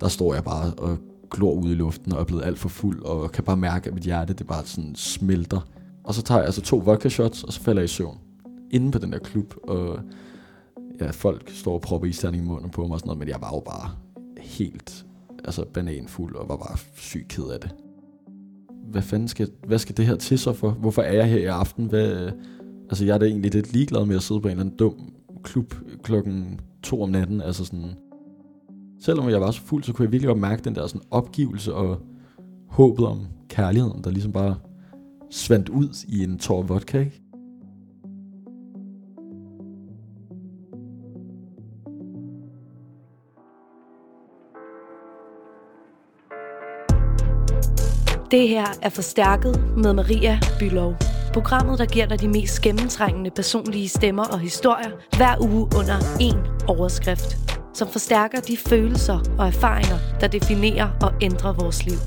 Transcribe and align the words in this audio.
der 0.00 0.08
står 0.08 0.34
jeg 0.34 0.44
bare 0.44 0.74
og 0.74 0.98
glor 1.30 1.52
ud 1.52 1.70
i 1.70 1.74
luften 1.74 2.12
og 2.12 2.20
er 2.20 2.24
blevet 2.24 2.44
alt 2.44 2.58
for 2.58 2.68
fuld, 2.68 3.02
og 3.02 3.32
kan 3.32 3.44
bare 3.44 3.56
mærke, 3.56 3.88
at 3.88 3.94
mit 3.94 4.02
hjerte 4.02 4.32
det 4.32 4.46
bare 4.46 4.64
sådan 4.64 4.94
smelter. 4.94 5.68
Og 6.04 6.14
så 6.14 6.22
tager 6.22 6.38
jeg 6.38 6.46
altså 6.46 6.62
to 6.62 6.76
vodka 6.76 7.08
shots, 7.08 7.44
og 7.44 7.52
så 7.52 7.60
falder 7.60 7.80
jeg 7.80 7.84
i 7.84 7.88
søvn. 7.88 8.18
Inde 8.70 8.90
på 8.90 8.98
den 8.98 9.12
der 9.12 9.18
klub, 9.18 9.54
og 9.62 9.98
ja, 11.00 11.10
folk 11.10 11.50
står 11.50 11.74
og 11.74 11.80
propper 11.80 12.08
isterning 12.08 12.44
i 12.44 12.46
munden 12.46 12.70
på 12.70 12.82
mig 12.82 12.92
og 12.92 12.98
sådan 12.98 13.08
noget, 13.08 13.18
men 13.18 13.28
jeg 13.28 13.38
var 13.40 13.50
jo 13.54 13.60
bare 13.60 13.90
helt 14.38 15.06
altså 15.44 15.64
bananfuld 15.74 16.34
og 16.34 16.48
var 16.48 16.56
bare 16.56 16.78
syg 16.94 17.26
ked 17.28 17.44
af 17.44 17.60
det. 17.60 17.74
Hvad 18.90 19.02
fanden 19.02 19.28
skal, 19.28 19.50
hvad 19.66 19.78
skal 19.78 19.96
det 19.96 20.06
her 20.06 20.16
til 20.16 20.38
så 20.38 20.52
for? 20.52 20.70
Hvorfor 20.70 21.02
er 21.02 21.12
jeg 21.12 21.30
her 21.30 21.38
i 21.38 21.44
aften? 21.44 21.86
Hvad, 21.86 22.30
altså 22.88 23.04
jeg 23.04 23.14
er 23.14 23.18
da 23.18 23.26
egentlig 23.26 23.54
lidt 23.54 23.72
ligeglad 23.72 24.06
med 24.06 24.16
at 24.16 24.22
sidde 24.22 24.40
på 24.40 24.48
en 24.48 24.52
eller 24.52 24.64
anden 24.64 24.76
dum 24.76 25.12
klub 25.42 25.74
klokken 26.02 26.60
to 26.82 27.02
om 27.02 27.10
natten. 27.10 27.40
Altså 27.40 27.64
sådan, 27.64 27.94
selvom 29.00 29.28
jeg 29.28 29.40
var 29.40 29.50
så 29.50 29.60
fuld, 29.60 29.84
så 29.84 29.92
kunne 29.92 30.04
jeg 30.04 30.12
virkelig 30.12 30.28
godt 30.28 30.40
mærke 30.40 30.62
den 30.62 30.74
der 30.74 30.86
sådan 30.86 31.06
opgivelse 31.10 31.74
og 31.74 31.98
håbet 32.68 33.06
om 33.06 33.26
kærligheden, 33.48 34.04
der 34.04 34.10
ligesom 34.10 34.32
bare 34.32 34.56
svandt 35.30 35.68
ud 35.68 36.04
i 36.08 36.24
en 36.24 36.38
tår 36.38 36.62
vodka, 36.62 36.98
ikke? 36.98 37.22
Det 48.30 48.48
her 48.48 48.66
er 48.82 48.88
Forstærket 48.88 49.60
med 49.76 49.92
Maria 49.92 50.40
Bylov. 50.58 50.94
Programmet, 51.32 51.78
der 51.78 51.86
giver 51.86 52.06
dig 52.06 52.20
de 52.20 52.28
mest 52.28 52.62
gennemtrængende 52.62 53.30
personlige 53.30 53.88
stemmer 53.88 54.24
og 54.24 54.38
historier 54.38 54.90
hver 55.16 55.34
uge 55.40 55.62
under 55.78 55.98
én 55.98 56.66
overskrift, 56.66 57.57
som 57.78 57.88
forstærker 57.88 58.40
de 58.40 58.56
følelser 58.56 59.18
og 59.38 59.46
erfaringer, 59.46 59.98
der 60.20 60.26
definerer 60.26 60.88
og 61.02 61.12
ændrer 61.20 61.52
vores 61.52 61.84
liv. 61.86 61.98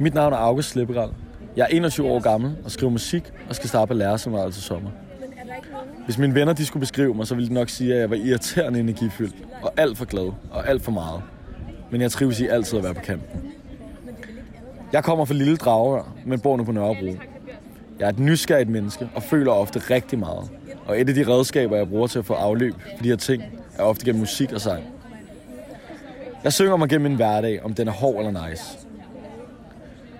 Mit 0.00 0.14
navn 0.14 0.32
er 0.32 0.36
August 0.36 0.68
Slipperal. 0.68 1.10
Jeg 1.56 1.62
er 1.62 1.76
21 1.76 2.06
år 2.06 2.20
gammel 2.20 2.56
og 2.64 2.70
skriver 2.70 2.92
musik 2.92 3.22
og 3.48 3.54
skal 3.54 3.68
starte 3.68 3.88
på 3.88 3.94
lærer 3.94 4.50
til 4.52 4.62
sommer. 4.62 4.90
Hvis 6.04 6.18
mine 6.18 6.34
venner 6.34 6.52
de 6.52 6.66
skulle 6.66 6.80
beskrive 6.80 7.14
mig, 7.14 7.26
så 7.26 7.34
ville 7.34 7.48
de 7.48 7.54
nok 7.54 7.68
sige, 7.68 7.94
at 7.94 8.00
jeg 8.00 8.10
var 8.10 8.16
irriterende 8.16 8.80
energifyldt 8.80 9.36
og 9.62 9.72
alt 9.76 9.98
for 9.98 10.04
glad 10.04 10.32
og 10.50 10.68
alt 10.68 10.82
for 10.82 10.92
meget. 10.92 11.22
Men 11.90 12.00
jeg 12.00 12.10
trives 12.10 12.40
i 12.40 12.46
altid 12.46 12.78
at 12.78 12.84
være 12.84 12.94
på 12.94 13.00
kanten. 13.00 13.52
Jeg 14.92 15.04
kommer 15.04 15.24
fra 15.24 15.34
Lille 15.34 15.56
Dragør, 15.56 16.14
men 16.24 16.40
bor 16.40 16.56
nu 16.56 16.64
på 16.64 16.72
Nørrebro. 16.72 17.35
Jeg 17.98 18.04
er 18.04 18.08
et 18.08 18.18
nysgerrigt 18.18 18.68
menneske 18.68 19.08
og 19.14 19.22
føler 19.22 19.52
ofte 19.52 19.78
rigtig 19.78 20.18
meget. 20.18 20.50
Og 20.86 21.00
et 21.00 21.08
af 21.08 21.14
de 21.14 21.26
redskaber, 21.26 21.76
jeg 21.76 21.88
bruger 21.88 22.06
til 22.06 22.18
at 22.18 22.24
få 22.24 22.34
afløb 22.34 22.74
for 22.96 23.02
de 23.02 23.08
her 23.08 23.16
ting, 23.16 23.42
er 23.78 23.82
ofte 23.82 24.04
gennem 24.04 24.20
musik 24.20 24.52
og 24.52 24.60
sang. 24.60 24.84
Jeg 26.44 26.52
synger 26.52 26.76
mig 26.76 26.88
gennem 26.88 27.10
min 27.10 27.16
hverdag, 27.16 27.64
om 27.64 27.74
den 27.74 27.88
er 27.88 27.92
hård 27.92 28.26
eller 28.26 28.48
nice. 28.48 28.78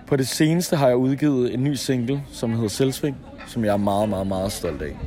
På 0.07 0.15
det 0.15 0.27
seneste 0.27 0.75
har 0.75 0.87
jeg 0.87 0.97
udgivet 0.97 1.53
en 1.53 1.63
ny 1.63 1.73
single, 1.73 2.23
som 2.31 2.53
hedder 2.53 2.67
Selvsving, 2.67 3.17
som 3.47 3.65
jeg 3.65 3.73
er 3.73 3.77
meget, 3.77 4.09
meget, 4.09 4.27
meget 4.27 4.51
stolt 4.51 4.81
af. 4.81 4.97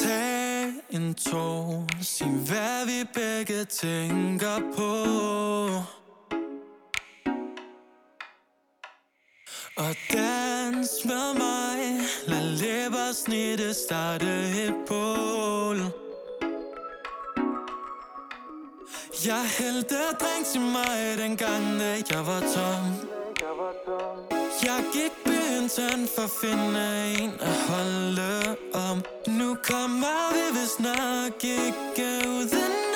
Tag 0.00 0.64
en 0.90 1.14
tog, 1.14 1.86
sig 2.00 2.26
hvad 2.26 2.86
vi 2.86 3.08
begge 3.14 3.64
tænker 3.64 4.60
på. 4.76 6.05
Og 9.78 9.96
dans 10.12 11.04
med 11.04 11.34
mig, 11.34 12.00
lad 12.26 12.42
læber 12.42 13.12
snitte 13.12 13.74
starte 13.74 14.26
et 14.64 14.74
bål. 14.88 15.76
Jeg 19.26 19.44
hældte 19.58 19.96
drink 20.20 20.46
til 20.52 20.60
mig 20.60 21.18
dengang, 21.18 21.80
da 21.80 22.02
jeg 22.10 22.26
var 22.26 22.40
tom. 22.40 22.84
Jeg 24.64 24.84
gik 24.92 25.12
byen 25.24 25.68
tynd 25.68 26.08
for 26.16 26.22
at 26.22 26.30
finde 26.40 27.14
en 27.18 27.32
at 27.40 27.56
holde 27.68 28.56
om. 28.74 29.02
Nu 29.28 29.56
kommer 29.62 30.32
vi 30.34 30.58
vist 30.60 30.80
nok 30.80 31.44
ikke 31.44 32.28
uden 32.28 32.95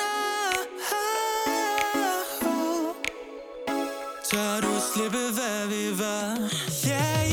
Tør 4.31 4.61
du 4.61 4.73
slippe, 4.93 5.17
hvad 5.17 5.67
vi 5.67 5.99
var? 5.99 6.37
Yeah, 6.87 7.30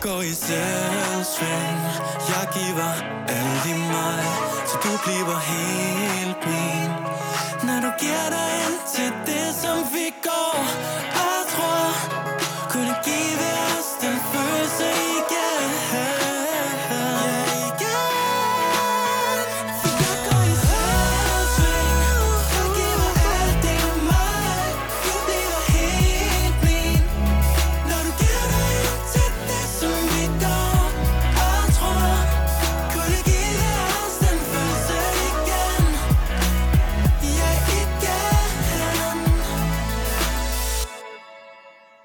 går 0.00 0.22
i 0.22 0.34
selvsving. 0.48 1.78
Jeg 2.32 2.44
giver 2.56 2.92
alt 3.38 3.64
i 3.72 3.74
mig 3.92 4.24
Så 4.70 4.76
du 4.84 4.92
bliver 5.04 5.38
helt 5.52 6.38
min. 6.46 6.90
Når 7.66 7.78
du 7.84 7.90
giver 8.02 8.28
dig 8.36 8.48
ind 8.64 8.78
til 8.94 9.10
det 9.26 9.46
som 9.62 9.78
vi 9.94 10.06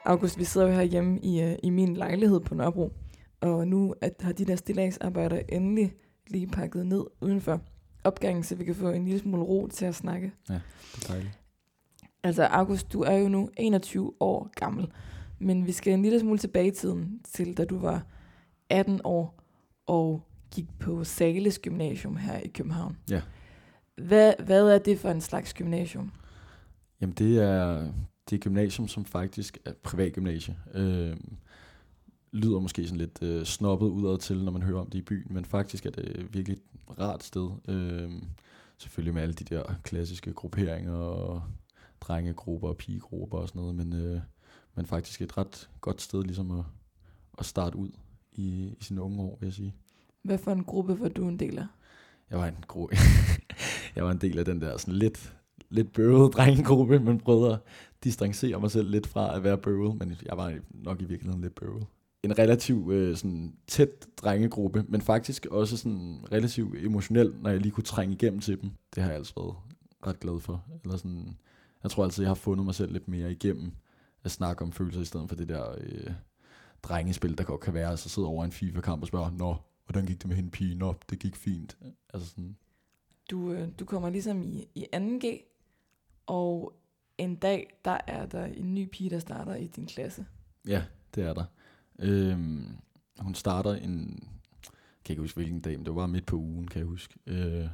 August, 0.06 0.40
vi 0.40 0.44
sidder 0.44 0.68
jo 0.68 0.74
her 0.74 0.84
hjemme 0.84 1.20
i, 1.20 1.42
øh, 1.42 1.56
i 1.64 1.70
min 1.70 1.98
lejlighed 1.98 2.40
på 2.40 2.56
Nørrebro, 2.56 2.92
og 3.42 3.68
nu 3.68 3.96
at, 4.02 4.14
har 4.20 4.32
de 4.32 4.46
der 4.46 4.56
stillagsarbejder 4.56 5.42
endelig 5.50 5.94
lige 6.28 6.48
pakket 6.48 6.86
ned 6.86 7.04
udenfor 7.22 7.62
opgangen, 8.04 8.44
så 8.44 8.56
vi 8.56 8.66
kan 8.66 8.76
få 8.76 8.90
en 8.90 9.06
lille 9.06 9.20
smule 9.20 9.44
ro 9.44 9.68
til 9.68 9.86
at 9.86 9.96
snakke. 9.96 10.32
Det 10.48 10.62
er 10.96 11.08
dejligt. 11.08 11.40
Altså, 12.24 12.44
August, 12.44 12.94
du 12.94 13.02
er 13.02 13.14
jo 13.18 13.28
nu 13.28 13.50
21 13.58 14.14
år 14.20 14.50
gammel, 14.56 14.92
men 15.40 15.68
vi 15.68 15.72
skal 15.72 15.94
en 15.94 16.02
lille 16.02 16.20
smule 16.20 16.38
tilbage 16.38 16.68
i 16.68 16.72
tiden, 16.72 17.20
til 17.24 17.58
da 17.58 17.66
du 17.66 17.80
var 17.80 18.06
18 18.70 19.02
år 19.04 19.44
og 19.88 20.22
gik 20.52 20.80
på 20.80 21.04
Sales 21.04 21.60
Gymnasium 21.60 22.16
her 22.16 22.40
i 22.40 22.48
København. 22.48 22.98
Ja. 23.10 23.22
Hvad, 23.98 24.34
hvad 24.46 24.68
er 24.70 24.78
det 24.78 25.00
for 25.00 25.10
en 25.10 25.22
slags 25.22 25.54
gymnasium? 25.54 26.12
Jamen 27.02 27.14
det 27.14 27.44
er, 27.44 27.92
det 28.30 28.36
er 28.36 28.40
gymnasium, 28.40 28.88
som 28.88 29.06
faktisk 29.06 29.58
er 29.66 29.74
privat 29.84 30.14
gymnasie. 30.14 30.58
Øh, 30.74 31.18
lyder 32.32 32.60
måske 32.60 32.84
sådan 32.84 32.98
lidt 32.98 33.20
øh, 33.22 33.46
snobbet 33.46 33.88
udad 33.88 34.18
til, 34.18 34.44
når 34.44 34.52
man 34.52 34.62
hører 34.62 34.80
om 34.80 34.90
det 34.90 35.00
i 35.00 35.02
byen, 35.02 35.34
men 35.34 35.46
faktisk 35.46 35.86
er 35.86 35.90
det 35.90 36.34
virkelig 36.34 36.58
et 36.58 37.00
rart 37.00 37.24
sted. 37.24 37.50
Øh, 37.68 38.12
selvfølgelig 38.78 39.14
med 39.14 39.22
alle 39.22 39.34
de 39.34 39.44
der 39.44 39.64
klassiske 39.84 40.34
grupperinger 40.34 40.94
og 40.94 41.44
drengegrupper 42.02 42.68
og 42.68 42.78
pigegrupper 42.78 43.38
og 43.38 43.48
sådan 43.48 43.62
noget, 43.62 43.76
men, 43.76 43.94
øh, 43.94 44.22
men 44.76 44.86
faktisk 44.86 45.22
et 45.22 45.38
ret 45.38 45.70
godt 45.82 46.02
sted 46.02 46.24
ligesom 46.24 46.52
at, 46.52 46.66
at 47.40 47.46
starte 47.46 47.78
ud 47.78 47.90
i, 48.32 48.76
i 48.80 48.84
sine 48.84 49.02
unge 49.02 49.22
år, 49.22 49.38
vil 49.40 49.48
jeg 49.48 49.54
sige. 49.54 49.76
Hvad 50.24 50.38
for 50.38 50.52
en 50.52 50.64
gruppe 50.64 51.00
var 51.00 51.08
du 51.08 51.28
en 51.28 51.40
del 51.40 51.60
af? 51.60 51.66
Jeg 52.30 52.40
var 52.40 52.48
en 52.48 52.66
gro 52.68 52.90
jeg 53.96 54.06
var 54.06 54.12
en 54.12 54.22
del 54.22 54.40
af 54.40 54.46
den 54.46 54.62
der 54.62 54.78
sådan 54.78 54.94
lidt, 54.94 55.36
lidt 55.70 55.94
bøvede 55.94 56.30
drengegruppe, 56.32 57.00
men 57.00 57.20
prøvede 57.20 57.54
at 57.54 57.60
distancere 58.06 58.60
mig 58.60 58.72
selv 58.72 58.90
lidt 58.90 59.08
fra 59.08 59.36
at 59.36 59.44
være 59.44 59.58
bøvet, 59.58 60.00
men 60.00 60.18
jeg 60.26 60.38
var 60.38 60.58
nok 60.70 61.02
i 61.02 61.06
virkeligheden 61.06 61.42
lidt 61.42 61.56
bøvet. 61.56 61.86
En 62.24 62.40
relativ 62.40 62.90
øh, 62.94 63.16
sådan 63.18 63.56
tæt 63.68 63.90
drengegruppe, 64.18 64.86
men 64.88 65.02
faktisk 65.02 65.46
også 65.46 65.78
sådan 65.78 66.20
relativt 66.32 66.86
emotionel, 66.86 67.34
når 67.42 67.50
jeg 67.50 67.60
lige 67.60 67.72
kunne 67.72 67.84
trænge 67.84 68.14
igennem 68.16 68.40
til 68.40 68.62
dem. 68.62 68.72
Det 68.96 69.04
har 69.04 69.10
jeg 69.10 69.18
altså 69.18 69.34
været 69.38 69.56
ret 70.08 70.20
glad 70.20 70.40
for. 70.40 70.64
Eller 70.84 70.98
sådan, 70.98 71.38
jeg 71.84 71.92
tror 71.92 72.04
altså, 72.04 72.22
jeg 72.22 72.30
har 72.30 72.36
fundet 72.36 72.66
mig 72.66 72.76
selv 72.76 72.92
lidt 72.92 73.08
mere 73.08 73.32
igennem 73.32 73.72
at 74.24 74.32
snakke 74.32 74.62
om 74.62 74.72
følelser, 74.72 75.02
i 75.02 75.06
stedet 75.06 75.30
for 75.30 75.36
det 75.36 75.50
der 75.50 75.72
øh, 75.82 76.12
drengespil, 76.84 77.38
der 77.38 77.44
godt 77.44 77.62
kan 77.62 77.74
være, 77.74 77.92
at 77.92 78.00
så 78.00 78.10
sidde 78.10 78.28
over 78.28 78.46
en 78.46 78.52
FIFA-kamp 78.52 79.02
og 79.02 79.08
spørge, 79.08 79.38
Nå, 79.38 79.56
hvordan 79.86 80.06
gik 80.06 80.18
det 80.18 80.28
med 80.28 80.36
hende 80.36 80.52
pigen? 80.52 80.82
op? 80.82 81.10
det 81.10 81.20
gik 81.20 81.36
fint. 81.36 81.78
Altså 82.14 82.30
sådan, 82.30 82.56
Du, 83.32 83.52
øh, 83.52 83.68
du 83.80 83.86
kommer 83.86 84.10
ligesom 84.10 84.44
i, 84.44 84.66
i 84.76 84.86
2G, 84.96 85.26
og 86.28 86.74
en 87.18 87.36
dag, 87.36 87.80
der 87.86 87.98
er 88.08 88.26
der 88.26 88.46
en 88.46 88.74
ny 88.74 88.90
pige, 88.92 89.10
der 89.10 89.20
starter 89.20 89.56
i 89.56 89.68
din 89.68 89.86
klasse. 89.86 90.26
Ja, 90.68 90.84
det 91.16 91.24
er 91.24 91.34
der. 91.34 91.46
Øhm, 92.00 92.68
hun 93.20 93.36
starter 93.36 93.74
en, 93.74 94.28
kan 95.06 95.14
ikke 95.14 95.22
huske 95.22 95.36
hvilken 95.36 95.62
dag, 95.62 95.78
men 95.78 95.86
det 95.86 95.96
var 95.96 96.08
midt 96.08 96.26
på 96.26 96.36
ugen, 96.36 96.68
kan 96.68 96.80
jeg 96.80 96.88
huske. 96.88 97.16
Øh, 97.28 97.68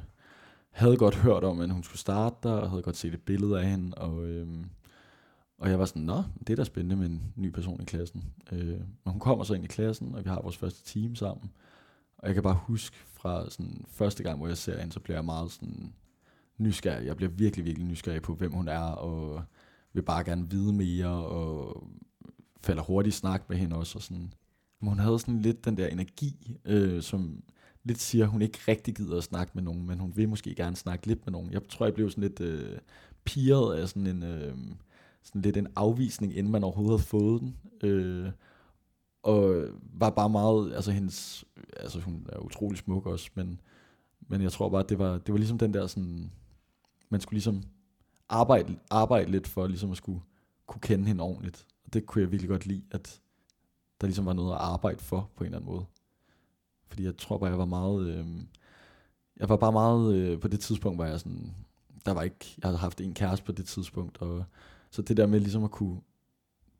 havde 0.70 0.96
godt 0.96 1.14
hørt 1.14 1.44
om, 1.44 1.60
at 1.60 1.70
hun 1.70 1.82
skulle 1.82 1.98
starte 1.98 2.36
der, 2.42 2.52
og 2.52 2.70
havde 2.70 2.82
godt 2.82 2.96
set 2.96 3.14
et 3.14 3.22
billede 3.22 3.60
af 3.60 3.70
hende, 3.70 3.94
og, 3.94 4.24
øhm, 4.24 4.64
og 5.58 5.70
jeg 5.70 5.78
var 5.78 5.84
sådan, 5.84 6.02
nå, 6.02 6.22
det 6.38 6.50
er 6.50 6.56
da 6.56 6.64
spændende 6.64 6.96
med 6.96 7.06
en 7.06 7.32
ny 7.36 7.50
person 7.50 7.80
i 7.80 7.84
klassen. 7.84 8.24
Øh, 8.52 8.78
men 8.78 9.06
hun 9.06 9.20
kommer 9.20 9.44
så 9.44 9.54
ind 9.54 9.64
i 9.64 9.68
klassen, 9.68 10.14
og 10.14 10.24
vi 10.24 10.28
har 10.28 10.42
vores 10.42 10.56
første 10.56 10.84
team 10.84 11.14
sammen. 11.14 11.52
Og 12.18 12.26
jeg 12.26 12.34
kan 12.34 12.42
bare 12.42 12.60
huske 12.66 12.96
fra 12.96 13.50
sådan 13.50 13.84
første 13.88 14.22
gang, 14.22 14.38
hvor 14.38 14.46
jeg 14.46 14.56
ser 14.56 14.80
hende, 14.80 14.92
så 14.92 15.00
bliver 15.00 15.16
jeg 15.16 15.24
meget 15.24 15.50
sådan 15.50 15.92
nysgerrig. 16.62 17.06
Jeg 17.06 17.16
bliver 17.16 17.30
virkelig, 17.30 17.64
virkelig 17.64 17.88
nysgerrig 17.88 18.22
på, 18.22 18.34
hvem 18.34 18.52
hun 18.52 18.68
er, 18.68 18.80
og 18.80 19.42
vil 19.92 20.02
bare 20.02 20.24
gerne 20.24 20.50
vide 20.50 20.72
mere, 20.72 21.26
og 21.26 21.84
falder 22.60 22.82
hurtigt 22.82 23.14
i 23.14 23.18
snak 23.18 23.48
med 23.48 23.56
hende 23.56 23.76
også. 23.76 23.98
Og 23.98 24.02
sådan. 24.02 24.32
Men 24.80 24.88
hun 24.88 24.98
havde 24.98 25.18
sådan 25.18 25.42
lidt 25.42 25.64
den 25.64 25.76
der 25.76 25.86
energi, 25.86 26.56
øh, 26.64 27.02
som 27.02 27.42
lidt 27.84 28.00
siger, 28.00 28.24
at 28.24 28.30
hun 28.30 28.42
ikke 28.42 28.58
rigtig 28.68 28.94
gider 28.94 29.18
at 29.18 29.24
snakke 29.24 29.52
med 29.54 29.62
nogen, 29.62 29.86
men 29.86 29.98
hun 29.98 30.16
vil 30.16 30.28
måske 30.28 30.54
gerne 30.54 30.76
snakke 30.76 31.06
lidt 31.06 31.26
med 31.26 31.32
nogen. 31.32 31.52
Jeg 31.52 31.60
tror, 31.68 31.86
jeg 31.86 31.94
blev 31.94 32.10
sådan 32.10 32.22
lidt 32.22 32.40
øh, 32.40 32.78
piret 33.24 33.80
af 33.80 33.88
sådan 33.88 34.06
en, 34.06 34.22
øh, 34.22 34.56
sådan 35.22 35.42
lidt 35.42 35.56
en 35.56 35.68
afvisning, 35.76 36.36
inden 36.36 36.52
man 36.52 36.64
overhovedet 36.64 36.92
havde 36.92 37.08
fået 37.08 37.40
den. 37.40 37.56
Øh, 37.82 38.30
og 39.22 39.64
var 39.92 40.10
bare 40.10 40.30
meget, 40.30 40.74
altså 40.74 40.90
hendes, 40.90 41.44
altså 41.76 42.00
hun 42.00 42.26
er 42.32 42.38
utrolig 42.38 42.78
smuk 42.78 43.06
også, 43.06 43.30
men, 43.34 43.60
men 44.28 44.42
jeg 44.42 44.52
tror 44.52 44.68
bare, 44.68 44.84
det 44.88 44.98
var, 44.98 45.18
det 45.18 45.32
var 45.32 45.38
ligesom 45.38 45.58
den 45.58 45.74
der 45.74 45.86
sådan, 45.86 46.30
man 47.12 47.20
skulle 47.20 47.36
ligesom 47.36 47.62
arbejde, 48.28 48.76
arbejde 48.90 49.30
lidt 49.30 49.48
for 49.48 49.66
ligesom 49.66 49.90
at 49.90 49.96
skulle 49.96 50.20
kunne 50.66 50.80
kende 50.80 51.06
hende 51.06 51.22
ordentligt. 51.24 51.66
Og 51.84 51.92
det 51.92 52.06
kunne 52.06 52.22
jeg 52.22 52.30
virkelig 52.30 52.48
godt 52.48 52.66
lide, 52.66 52.82
at 52.90 53.20
der 54.00 54.06
ligesom 54.06 54.26
var 54.26 54.32
noget 54.32 54.52
at 54.52 54.58
arbejde 54.58 54.98
for 54.98 55.30
på 55.36 55.44
en 55.44 55.46
eller 55.46 55.58
anden 55.58 55.72
måde. 55.72 55.84
Fordi 56.88 57.04
jeg 57.04 57.16
tror 57.16 57.38
bare, 57.38 57.50
jeg 57.50 57.58
var 57.58 57.64
meget, 57.64 58.06
øh, 58.06 58.26
jeg 59.36 59.48
var 59.48 59.56
bare 59.56 59.72
meget, 59.72 60.14
øh, 60.14 60.40
på 60.40 60.48
det 60.48 60.60
tidspunkt 60.60 60.98
var 60.98 61.06
jeg 61.06 61.20
sådan, 61.20 61.54
der 62.06 62.12
var 62.12 62.22
ikke, 62.22 62.54
jeg 62.62 62.68
havde 62.68 62.78
haft 62.78 63.00
en 63.00 63.14
kæreste 63.14 63.46
på 63.46 63.52
det 63.52 63.66
tidspunkt, 63.66 64.18
og 64.22 64.44
så 64.90 65.02
det 65.02 65.16
der 65.16 65.26
med 65.26 65.40
ligesom 65.40 65.64
at 65.64 65.70
kunne 65.70 66.00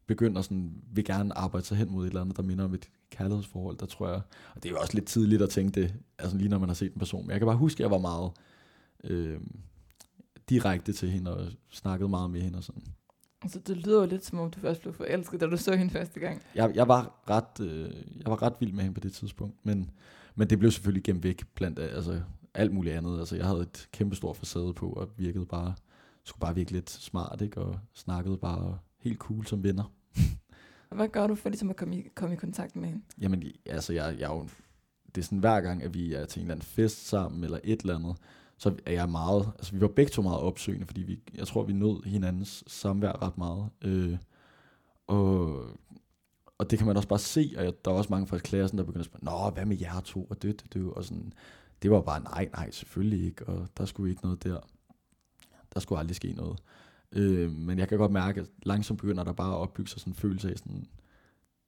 begynde 0.07 0.39
at 0.39 0.45
sådan, 0.45 0.83
vil 0.93 1.05
gerne 1.05 1.39
arbejde 1.39 1.67
sig 1.67 1.77
hen 1.77 1.91
mod 1.91 2.05
et 2.05 2.09
eller 2.09 2.21
andet, 2.21 2.37
der 2.37 2.43
minder 2.43 2.65
om 2.65 2.75
et 2.75 2.89
kærlighedsforhold, 3.11 3.77
der 3.77 3.87
tror 3.87 4.09
jeg, 4.09 4.21
og 4.55 4.63
det 4.63 4.69
er 4.69 4.71
jo 4.73 4.81
også 4.81 4.95
lidt 4.95 5.07
tidligt 5.07 5.43
at 5.43 5.51
tænke 5.51 5.81
det, 5.81 5.95
altså 6.19 6.37
lige 6.37 6.49
når 6.49 6.59
man 6.59 6.69
har 6.69 6.75
set 6.75 6.93
en 6.93 6.99
person, 6.99 7.23
men 7.23 7.31
jeg 7.31 7.41
kan 7.41 7.47
bare 7.47 7.57
huske, 7.57 7.77
at 7.77 7.81
jeg 7.81 7.91
var 7.91 7.99
meget 7.99 8.31
øh, 9.05 9.41
direkte 10.53 10.93
til 10.93 11.11
hende, 11.11 11.37
og 11.37 11.47
snakkede 11.71 12.09
meget 12.09 12.31
med 12.31 12.41
hende 12.41 12.59
og 12.59 12.65
sådan. 12.65 12.83
Altså, 13.43 13.59
det 13.59 13.77
lyder 13.77 14.01
jo 14.01 14.07
lidt 14.07 14.25
som 14.25 14.39
om, 14.39 14.51
du 14.51 14.61
først 14.61 14.81
blev 14.81 14.95
forelsket, 14.95 15.41
da 15.41 15.47
du 15.47 15.57
så 15.57 15.77
hende 15.77 15.93
første 15.93 16.21
gang. 16.21 16.43
Jeg, 16.55 16.73
jeg, 16.75 16.89
var 16.89 17.23
ret, 17.31 17.61
øh, 17.61 17.91
jeg 18.17 18.27
var 18.27 18.43
ret 18.43 18.55
vild 18.61 18.73
med 18.73 18.83
hende 18.83 18.95
på 18.95 19.01
det 19.01 19.13
tidspunkt, 19.13 19.57
men, 19.67 19.91
men 20.35 20.51
det 20.51 20.59
blev 20.59 20.71
selvfølgelig 20.71 21.05
gemt 21.05 21.25
væk 21.25 21.43
blandt 21.55 21.79
altså, 21.79 22.21
alt 22.55 22.73
muligt 22.73 22.95
andet. 22.95 23.19
Altså, 23.19 23.37
jeg 23.37 23.47
havde 23.47 23.61
et 23.61 23.89
kæmpe 23.93 24.17
stort 24.17 24.37
facade 24.37 24.75
på, 24.75 24.89
og 24.89 25.09
virkede 25.17 25.47
bare, 25.47 25.75
skulle 26.25 26.41
bare 26.41 26.55
virke 26.55 26.73
lidt 26.73 26.91
smart, 26.91 27.41
ikke? 27.41 27.61
og 27.61 27.79
snakkede 27.95 28.37
bare 28.37 28.79
helt 28.99 29.19
cool 29.19 29.47
som 29.47 29.63
venner. 29.63 29.93
Hvad 30.91 31.09
gør 31.09 31.27
du 31.27 31.35
for 31.35 31.49
ligesom 31.49 31.71
at 31.71 31.77
komme 31.77 31.97
i, 31.97 32.09
komme 32.15 32.35
i 32.35 32.39
kontakt 32.39 32.77
med 32.77 32.89
hende? 32.89 33.03
Jamen, 33.21 33.45
altså, 33.67 33.93
jeg, 33.93 34.17
jeg 34.19 34.31
er 34.31 34.35
jo, 34.35 34.49
det 35.15 35.21
er 35.21 35.25
sådan 35.25 35.39
hver 35.39 35.61
gang, 35.61 35.83
at 35.83 35.95
vi 35.95 36.15
er 36.15 36.25
til 36.25 36.41
en 36.41 36.45
eller 36.45 36.55
anden 36.55 36.67
fest 36.67 37.09
sammen, 37.09 37.45
eller 37.45 37.59
et 37.65 37.81
eller 37.81 37.97
andet, 37.97 38.17
så 38.63 38.75
er 38.87 38.93
jeg 38.93 39.09
meget, 39.09 39.53
altså 39.59 39.73
vi 39.73 39.81
var 39.81 39.89
begge 39.89 40.11
to 40.11 40.23
meget 40.23 40.41
opsøgende, 40.41 40.87
fordi 40.87 41.03
vi, 41.03 41.21
jeg 41.35 41.47
tror, 41.47 41.63
vi 41.63 41.73
nød 41.73 42.05
hinandens 42.05 42.65
samvær 42.67 43.23
ret 43.23 43.39
meget. 43.39 43.71
Øh, 43.83 44.19
og, 45.07 45.65
og 46.59 46.71
det 46.71 46.79
kan 46.79 46.87
man 46.87 46.97
også 46.97 47.09
bare 47.09 47.19
se, 47.19 47.55
og 47.57 47.65
jeg, 47.65 47.73
der 47.85 47.91
er 47.91 47.95
også 47.95 48.11
mange 48.11 48.27
fra 48.27 48.39
klassen, 48.39 48.79
der 48.79 48.85
begynder 48.85 49.01
at 49.01 49.07
spørge, 49.07 49.25
Nå, 49.25 49.51
hvad 49.51 49.67
med 49.67 49.77
jer 49.81 50.01
to, 50.01 50.25
og 50.25 50.43
det, 50.43 50.63
det, 50.63 50.75
det, 50.75 50.93
og 50.93 51.05
sådan, 51.05 51.33
det 51.83 51.91
var 51.91 52.01
bare, 52.01 52.23
nej, 52.23 52.49
nej, 52.53 52.71
selvfølgelig 52.71 53.27
ikke, 53.27 53.49
og 53.49 53.69
der 53.77 53.85
skulle 53.85 54.11
ikke 54.11 54.23
noget 54.23 54.45
der. 54.45 54.61
Der 55.75 55.81
skulle 55.81 55.99
aldrig 55.99 56.17
ske 56.17 56.33
noget. 56.33 56.59
Øh, 57.13 57.53
men 57.53 57.79
jeg 57.79 57.89
kan 57.89 57.99
godt 57.99 58.13
mærke, 58.13 58.41
at 58.41 58.47
langsomt 58.63 59.01
begynder 59.01 59.25
der 59.25 59.33
bare 59.33 59.53
at 59.53 59.59
opbygge 59.59 59.91
sig 59.91 60.01
sådan 60.01 60.11
en 60.11 60.17
følelse 60.17 60.51
af 60.51 60.59
sådan, 60.59 60.87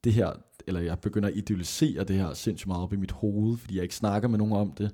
det 0.03 0.13
her, 0.13 0.33
eller 0.67 0.81
jeg 0.81 0.99
begynder 0.99 1.29
at 1.29 1.35
idealisere 1.35 2.03
det 2.03 2.15
her 2.15 2.33
sindssygt 2.33 2.67
meget 2.67 2.83
op 2.83 2.93
i 2.93 2.95
mit 2.95 3.11
hoved, 3.11 3.57
fordi 3.57 3.75
jeg 3.75 3.83
ikke 3.83 3.95
snakker 3.95 4.29
med 4.29 4.37
nogen 4.37 4.53
om 4.53 4.71
det. 4.71 4.91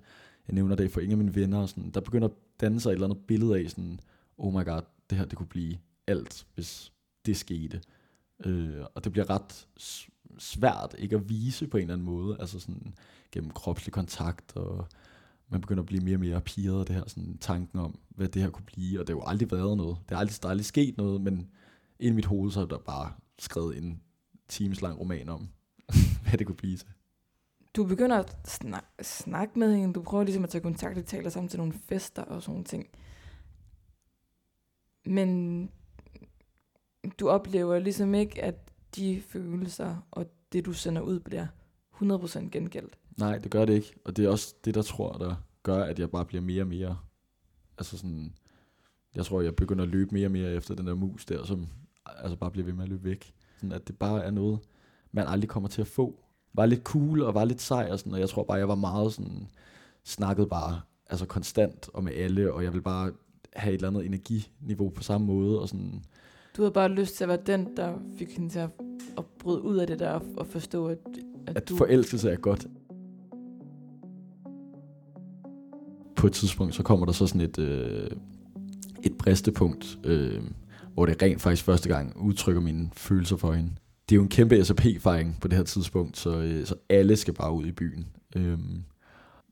Jeg 0.47 0.53
nævner 0.53 0.75
det 0.75 0.91
for 0.91 0.99
ingen 0.99 1.19
af 1.19 1.25
mine 1.25 1.35
venner, 1.35 1.57
og 1.57 1.69
sådan, 1.69 1.91
der 1.91 1.99
begynder 1.99 2.27
at 2.27 2.33
danne 2.61 2.79
sig 2.79 2.89
et 2.89 2.93
eller 2.93 3.07
andet 3.07 3.25
billede 3.27 3.59
af 3.59 3.69
sådan, 3.69 3.99
oh 4.37 4.53
my 4.53 4.65
god, 4.65 4.81
det 5.09 5.17
her 5.17 5.25
det 5.25 5.37
kunne 5.37 5.47
blive 5.47 5.77
alt, 6.07 6.47
hvis 6.55 6.91
det 7.25 7.37
skete. 7.37 7.81
Øh, 8.45 8.85
og 8.95 9.03
det 9.03 9.11
bliver 9.11 9.29
ret 9.29 9.67
svært 10.37 10.95
ikke 10.97 11.15
at 11.15 11.29
vise 11.29 11.67
på 11.67 11.77
en 11.77 11.81
eller 11.81 11.93
anden 11.93 12.05
måde, 12.05 12.37
altså 12.39 12.59
sådan 12.59 12.93
gennem 13.31 13.51
kropslig 13.51 13.93
kontakt, 13.93 14.57
og 14.57 14.87
man 15.49 15.61
begynder 15.61 15.83
at 15.83 15.87
blive 15.87 16.03
mere 16.03 16.15
og 16.15 16.19
mere 16.19 16.41
piret 16.41 16.79
af 16.79 16.85
det 16.85 16.95
her 16.95 17.03
sådan, 17.07 17.37
tanken 17.37 17.79
om, 17.79 17.99
hvad 18.09 18.27
det 18.27 18.41
her 18.41 18.49
kunne 18.49 18.65
blive, 18.65 18.99
og 18.99 19.07
det 19.07 19.15
har 19.15 19.19
jo 19.19 19.27
aldrig 19.27 19.51
været 19.51 19.77
noget. 19.77 19.97
Det 20.09 20.15
er 20.15 20.19
aldrig, 20.19 20.41
der 20.41 20.47
er 20.47 20.51
aldrig 20.51 20.65
sket 20.65 20.97
noget, 20.97 21.21
men 21.21 21.49
ind 21.99 22.13
i 22.13 22.15
mit 22.15 22.25
hoved, 22.25 22.51
så 22.51 22.61
er 22.61 22.65
der 22.65 22.77
bare 22.77 23.11
skrevet 23.39 23.77
en 23.77 24.01
timeslang 24.47 24.99
roman 24.99 25.29
om, 25.29 25.49
hvad 26.23 26.37
det 26.37 26.47
kunne 26.47 26.55
blive 26.55 26.77
til. 26.77 26.87
Du 27.75 27.85
begynder 27.85 28.17
at 28.19 28.37
snak, 28.45 28.85
snakke 29.01 29.59
med 29.59 29.75
hende, 29.75 29.93
du 29.93 30.01
prøver 30.01 30.23
ligesom 30.23 30.43
at 30.43 30.49
tage 30.49 30.61
kontakt, 30.61 30.97
I 30.97 31.01
taler 31.01 31.29
sammen 31.29 31.49
til 31.49 31.59
nogle 31.59 31.73
fester 31.73 32.21
og 32.21 32.43
sådan 32.43 32.63
ting. 32.63 32.87
Men 35.05 35.71
du 37.19 37.29
oplever 37.29 37.79
ligesom 37.79 38.13
ikke, 38.13 38.43
at 38.43 38.71
de 38.95 39.21
følelser 39.21 40.07
og 40.11 40.25
det, 40.51 40.65
du 40.65 40.73
sender 40.73 41.01
ud, 41.01 41.19
bliver 41.19 41.47
100% 41.93 42.49
gengældt. 42.49 42.97
Nej, 43.17 43.37
det 43.37 43.51
gør 43.51 43.65
det 43.65 43.73
ikke. 43.73 43.93
Og 44.05 44.17
det 44.17 44.25
er 44.25 44.29
også 44.29 44.55
det, 44.65 44.75
der 44.75 44.81
tror, 44.81 45.13
der 45.13 45.35
gør, 45.63 45.83
at 45.83 45.99
jeg 45.99 46.11
bare 46.11 46.25
bliver 46.25 46.41
mere 46.41 46.63
og 46.63 46.67
mere... 46.67 46.97
Altså 47.77 47.97
sådan... 47.97 48.33
Jeg 49.15 49.25
tror, 49.25 49.41
jeg 49.41 49.55
begynder 49.55 49.83
at 49.83 49.89
løbe 49.89 50.13
mere 50.13 50.27
og 50.27 50.31
mere 50.31 50.53
efter 50.53 50.75
den 50.75 50.87
der 50.87 50.95
mus 50.95 51.25
der, 51.25 51.45
som 51.45 51.67
altså 52.05 52.35
bare 52.35 52.51
bliver 52.51 52.65
ved 52.65 52.73
med 52.73 52.83
at 52.83 52.89
løbe 52.89 53.03
væk. 53.03 53.33
Sådan 53.55 53.71
at 53.71 53.87
det 53.87 53.99
bare 53.99 54.23
er 54.23 54.31
noget, 54.31 54.59
man 55.11 55.27
aldrig 55.27 55.49
kommer 55.49 55.69
til 55.69 55.81
at 55.81 55.87
få. 55.87 56.23
Var 56.53 56.65
lidt 56.65 56.83
cool 56.83 57.21
og 57.21 57.33
var 57.33 57.45
lidt 57.45 57.61
sej 57.61 57.87
og 57.91 57.99
sådan, 57.99 58.13
og 58.13 58.19
jeg 58.19 58.29
tror 58.29 58.43
bare, 58.43 58.57
jeg 58.57 58.67
var 58.67 58.75
meget 58.75 59.13
sådan... 59.13 59.47
Snakket 60.03 60.49
bare 60.49 60.81
altså 61.11 61.25
konstant 61.25 61.89
og 61.93 62.03
med 62.03 62.13
alle, 62.13 62.53
og 62.53 62.63
jeg 62.63 62.73
vil 62.73 62.81
bare 62.81 63.11
have 63.53 63.73
et 63.73 63.77
eller 63.77 63.87
andet 63.87 64.05
energiniveau 64.05 64.89
på 64.89 65.03
samme 65.03 65.27
måde, 65.27 65.61
og 65.61 65.69
sådan... 65.69 66.03
Du 66.57 66.61
havde 66.61 66.73
bare 66.73 66.89
lyst 66.89 67.15
til 67.15 67.23
at 67.23 67.27
være 67.27 67.39
den, 67.45 67.77
der 67.77 67.93
fik 68.17 68.37
hende 68.37 68.49
til 68.49 68.59
at, 68.59 68.69
at 69.17 69.25
bryde 69.39 69.61
ud 69.61 69.77
af 69.77 69.87
det 69.87 69.99
der 69.99 70.09
og, 70.09 70.21
og 70.37 70.47
forstå, 70.47 70.87
at, 70.87 70.97
at, 71.47 71.57
At 71.57 71.69
du... 71.69 71.75
forelskelse 71.75 72.29
er 72.31 72.35
godt. 72.35 72.67
På 76.15 76.27
et 76.27 76.33
tidspunkt, 76.33 76.75
så 76.75 76.83
kommer 76.83 77.05
der 77.05 77.13
så 77.13 77.27
sådan 77.27 77.41
et, 77.41 77.59
øh, 77.59 78.09
et 79.03 79.17
bristepunkt, 79.17 79.99
øh, 80.03 80.43
hvor 80.93 81.05
det 81.05 81.21
rent 81.21 81.41
faktisk 81.41 81.65
første 81.65 81.89
gang 81.89 82.21
udtrykker 82.21 82.61
mine 82.61 82.89
følelser 82.93 83.35
for 83.37 83.53
hende. 83.53 83.71
Det 84.11 84.15
er 84.15 84.19
jo 84.19 84.23
en 84.23 84.29
kæmpe 84.29 84.65
SAP-fejring 84.65 85.37
på 85.41 85.47
det 85.47 85.57
her 85.57 85.63
tidspunkt, 85.63 86.17
så, 86.17 86.37
øh, 86.37 86.65
så 86.65 86.75
alle 86.89 87.15
skal 87.15 87.33
bare 87.33 87.51
ud 87.51 87.65
i 87.65 87.71
byen. 87.71 88.07
Øh, 88.35 88.59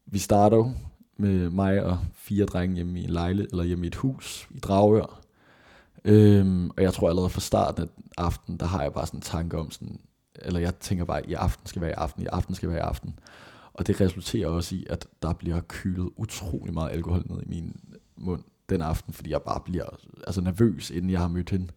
vi 0.06 0.20
starter 0.20 0.58
jo 0.58 0.72
med 1.18 1.50
mig 1.50 1.84
og 1.84 2.00
fire 2.14 2.46
drenge 2.46 2.76
hjemme 2.76 3.00
i 3.00 3.04
en 3.04 3.10
lejle, 3.10 3.48
eller 3.52 3.64
hjemme 3.64 3.86
i 3.86 3.88
et 3.88 3.96
hus 3.96 4.48
i 4.52 4.60
Dragør. 4.60 5.22
Øhm, 6.06 6.70
og 6.70 6.84
jeg 6.84 6.94
tror 6.94 7.10
allerede 7.10 7.30
fra 7.30 7.40
starten 7.42 7.84
af 7.84 7.88
aften, 8.18 8.58
der 8.58 8.66
har 8.66 8.82
jeg 8.82 8.94
bare 8.94 9.06
sådan 9.06 9.18
en 9.18 9.22
tanke 9.22 9.58
om 9.58 9.72
sådan, 9.72 10.00
eller 10.36 10.60
jeg 10.60 10.76
tænker 10.76 11.06
bare, 11.06 11.30
i 11.30 11.34
aften 11.34 11.68
skal 11.68 11.82
være 11.82 11.92
i 11.92 11.94
aften, 11.98 12.24
i 12.24 12.26
aften 12.26 12.56
skal 12.56 12.70
være 12.70 12.78
i 12.78 12.82
aften. 12.82 13.20
Og 13.74 13.88
det 13.88 14.02
resulterer 14.02 14.48
også 14.48 14.76
i, 14.76 14.86
at 14.90 15.08
der 15.22 15.34
bliver 15.34 15.62
kylet 15.68 16.10
utrolig 16.18 16.74
meget 16.74 16.92
alkohol 16.92 17.24
ned 17.26 17.42
i 17.44 17.50
min 17.50 17.76
mund 18.18 18.44
den 18.70 18.82
aften, 18.82 19.14
fordi 19.14 19.32
jeg 19.32 19.42
bare 19.42 19.62
bliver 19.66 19.86
altså 20.28 20.42
nervøs, 20.42 20.90
inden 20.90 21.12
jeg 21.12 21.20
har 21.20 21.28
mødt 21.28 21.50
hende. 21.50 21.68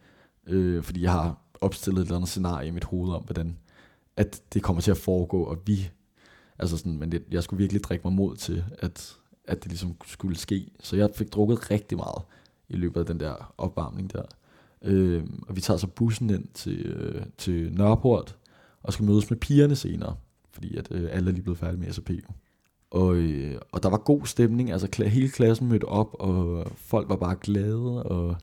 Øh, 0.46 0.82
fordi 0.82 1.02
jeg 1.02 1.12
har 1.12 1.38
opstillet 1.62 2.00
et 2.00 2.06
eller 2.06 2.16
andet 2.16 2.28
scenarie 2.28 2.68
i 2.68 2.70
mit 2.70 2.84
hoved 2.84 3.12
om, 3.12 3.22
hvordan 3.22 3.56
at 4.16 4.42
det 4.54 4.62
kommer 4.62 4.80
til 4.82 4.90
at 4.90 4.96
foregå, 4.96 5.42
og 5.42 5.58
vi, 5.66 5.90
altså 6.58 6.76
sådan, 6.76 6.98
men 6.98 7.12
det, 7.12 7.24
jeg 7.30 7.42
skulle 7.42 7.58
virkelig 7.58 7.84
drikke 7.84 8.02
mig 8.08 8.12
mod 8.12 8.36
til, 8.36 8.64
at, 8.78 9.16
at 9.44 9.62
det 9.62 9.70
ligesom 9.70 9.96
skulle 10.06 10.38
ske. 10.38 10.70
Så 10.80 10.96
jeg 10.96 11.10
fik 11.14 11.32
drukket 11.32 11.70
rigtig 11.70 11.98
meget 11.98 12.22
i 12.68 12.76
løbet 12.76 13.00
af 13.00 13.06
den 13.06 13.20
der 13.20 13.54
opvarmning 13.58 14.12
der. 14.12 14.22
Øh, 14.82 15.24
og 15.48 15.56
vi 15.56 15.60
tager 15.60 15.78
så 15.78 15.86
bussen 15.86 16.30
ind 16.30 16.48
til, 16.54 16.86
øh, 16.86 17.22
til 17.38 17.72
Nørreport, 17.72 18.36
og 18.82 18.92
skal 18.92 19.04
mødes 19.04 19.30
med 19.30 19.38
pigerne 19.38 19.76
senere, 19.76 20.16
fordi 20.52 20.76
at 20.76 20.88
øh, 20.90 21.08
alle 21.12 21.30
er 21.30 21.32
lige 21.32 21.42
blevet 21.42 21.58
færdige 21.58 21.80
med 21.80 21.92
SAP. 21.92 22.10
Og, 22.90 23.14
øh, 23.14 23.60
og 23.72 23.82
der 23.82 23.88
var 23.88 23.98
god 23.98 24.26
stemning, 24.26 24.72
altså 24.72 24.88
kla- 24.96 25.08
hele 25.08 25.28
klassen 25.28 25.68
mødte 25.68 25.84
op, 25.84 26.14
og 26.14 26.66
folk 26.76 27.08
var 27.08 27.16
bare 27.16 27.36
glade, 27.40 28.02
og, 28.02 28.36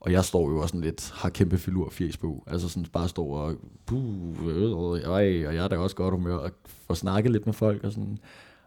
og 0.00 0.12
jeg 0.12 0.24
står 0.24 0.50
jo 0.50 0.58
også 0.60 0.72
sådan 0.72 0.80
lidt, 0.80 1.10
har 1.14 1.30
kæmpe 1.30 1.58
filur 1.58 1.90
fjes 1.90 2.16
på, 2.16 2.44
altså 2.46 2.68
sådan 2.68 2.86
bare 2.92 3.08
står 3.08 3.36
og, 3.36 3.56
buh, 3.86 4.46
øh, 4.46 4.62
øh, 4.62 4.72
øj, 4.72 5.46
og 5.46 5.54
jeg 5.54 5.64
er 5.64 5.68
da 5.68 5.78
også 5.78 5.96
godt 5.96 6.14
humør, 6.14 6.36
og 6.36 6.50
får 6.66 6.94
snakket 6.94 7.32
lidt 7.32 7.46
med 7.46 7.54
folk, 7.54 7.84
og 7.84 7.92
sådan, 7.92 8.18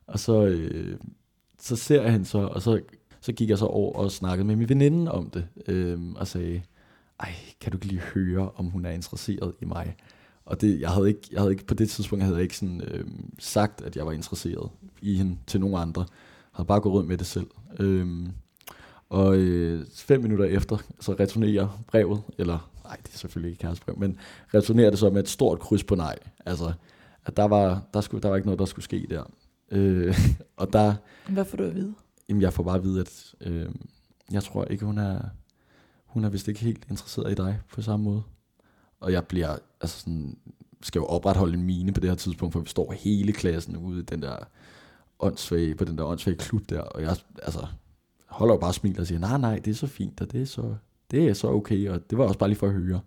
og 0.08 0.20
så, 0.20 0.46
øh, 0.46 0.98
så 1.60 1.76
ser 1.76 2.02
jeg 2.02 2.12
hende 2.12 2.26
så, 2.26 2.38
og 2.38 2.62
så, 2.62 2.82
så 3.22 3.32
gik 3.32 3.50
jeg 3.50 3.58
så 3.58 3.66
over 3.66 3.94
og 3.94 4.12
snakkede 4.12 4.48
med 4.48 4.56
min 4.56 4.70
veninde 4.70 5.12
om 5.12 5.30
det, 5.30 5.48
øh, 5.68 6.00
og 6.16 6.28
sagde, 6.28 6.62
ej, 7.20 7.34
kan 7.62 7.72
du 7.72 7.78
ikke 7.78 7.88
lige 7.88 8.02
høre, 8.02 8.52
om 8.56 8.66
hun 8.66 8.86
er 8.86 8.92
interesseret 8.92 9.54
i 9.62 9.66
mig? 9.66 9.96
Og 10.46 10.62
det, 10.62 10.80
jeg 10.80 10.90
havde 10.90 11.08
ikke, 11.08 11.22
jeg 11.32 11.40
havde 11.40 11.52
ikke, 11.52 11.66
på 11.66 11.74
det 11.74 11.90
tidspunkt 11.90 12.24
havde 12.24 12.36
jeg 12.36 12.44
ikke 12.44 12.58
sådan, 12.58 12.82
øh, 12.82 13.06
sagt, 13.40 13.82
at 13.82 13.96
jeg 13.96 14.06
var 14.06 14.12
interesseret 14.12 14.70
i 15.02 15.16
hende 15.16 15.38
til 15.48 15.60
nogen 15.60 15.76
andre. 15.76 16.02
Jeg 16.02 16.08
havde 16.52 16.68
bare 16.68 16.80
gået 16.82 16.94
rundt 16.94 17.10
med 17.10 17.18
det 17.18 17.28
selv. 17.28 17.48
Øh, 17.80 18.28
og 19.14 19.36
øh, 19.36 19.86
fem 19.96 20.22
minutter 20.22 20.46
efter, 20.46 20.78
så 21.00 21.14
returnerer 21.14 21.84
brevet, 21.88 22.22
eller 22.38 22.72
nej, 22.84 22.98
det 23.04 23.14
er 23.14 23.18
selvfølgelig 23.18 23.52
ikke 23.52 23.62
kærestebrev, 23.62 24.00
men 24.00 24.18
returnerer 24.54 24.90
det 24.90 25.00
så 25.00 25.10
med 25.10 25.24
et 25.24 25.30
stort 25.30 25.60
kryds 25.60 25.84
på 25.84 25.96
nej. 25.96 26.20
Altså, 26.46 26.74
at 27.26 27.38
der 27.38 27.44
var, 27.44 27.82
der, 27.94 28.02
skulle, 28.02 28.22
der 28.22 28.30
var 28.30 28.36
ikke 28.36 28.48
noget, 28.48 28.60
der 28.60 28.66
skulle 28.66 28.84
ske 28.84 29.08
der. 29.10 29.24
Øh, 29.72 30.18
og 30.58 30.74
der, 30.74 30.96
Hvad 31.30 31.46
får 31.46 31.58
du 31.58 31.64
at 31.64 31.76
vide? 31.76 31.94
jamen 32.30 32.42
jeg 32.42 32.54
får 32.54 32.64
bare 32.64 32.76
at 32.76 32.84
vide, 32.84 33.02
at 33.02 33.36
øh, 33.42 33.70
jeg 34.32 34.44
tror 34.44 34.66
ikke, 34.66 34.86
hun 34.86 34.98
er, 34.98 35.20
hun 36.06 36.24
er 36.24 36.30
vist 36.30 36.48
ikke 36.48 36.60
helt 36.60 36.86
interesseret 36.90 37.32
i 37.32 37.36
dig 37.36 37.60
på 37.74 37.82
samme 37.82 38.04
måde. 38.04 38.24
Og 39.00 39.12
jeg 39.12 39.26
bliver, 39.26 39.58
altså 39.82 40.00
sådan, 40.00 40.38
skal 40.82 41.00
jo 41.00 41.06
opretholde 41.06 41.54
en 41.54 41.64
mine 41.64 41.94
på 41.94 42.00
det 42.00 42.10
her 42.10 42.16
tidspunkt, 42.16 42.54
for 42.54 42.60
vi 42.60 42.70
står 42.70 42.92
hele 42.92 43.34
klassen 43.34 43.78
ude 43.78 44.00
i 44.00 44.04
den 44.04 44.22
der 44.22 44.38
åndssvage, 45.20 45.76
på 45.76 45.86
den 45.86 45.98
der 45.98 46.04
åndssvage 46.04 46.38
klub 46.38 46.70
der, 46.70 46.82
og 46.82 47.02
jeg 47.02 47.16
altså, 47.42 47.68
holder 48.34 48.54
jo 48.54 48.60
bare 48.60 48.70
og 48.70 48.76
smiler 48.76 49.02
og 49.02 49.08
siger, 49.08 49.20
nej, 49.20 49.38
nej, 49.38 49.60
det 49.60 49.72
er 49.72 49.76
så 49.76 49.88
fint, 49.88 50.22
og 50.22 50.32
det 50.32 50.42
er 50.42 50.46
så, 50.46 50.76
det 51.12 51.30
er 51.30 51.34
så 51.34 51.48
okay, 51.48 51.90
og 51.90 52.10
det 52.10 52.18
var 52.18 52.24
også 52.24 52.40
bare 52.40 52.50
lige 52.50 52.60
for 52.60 52.68
at 52.68 52.74
høre. 52.74 53.02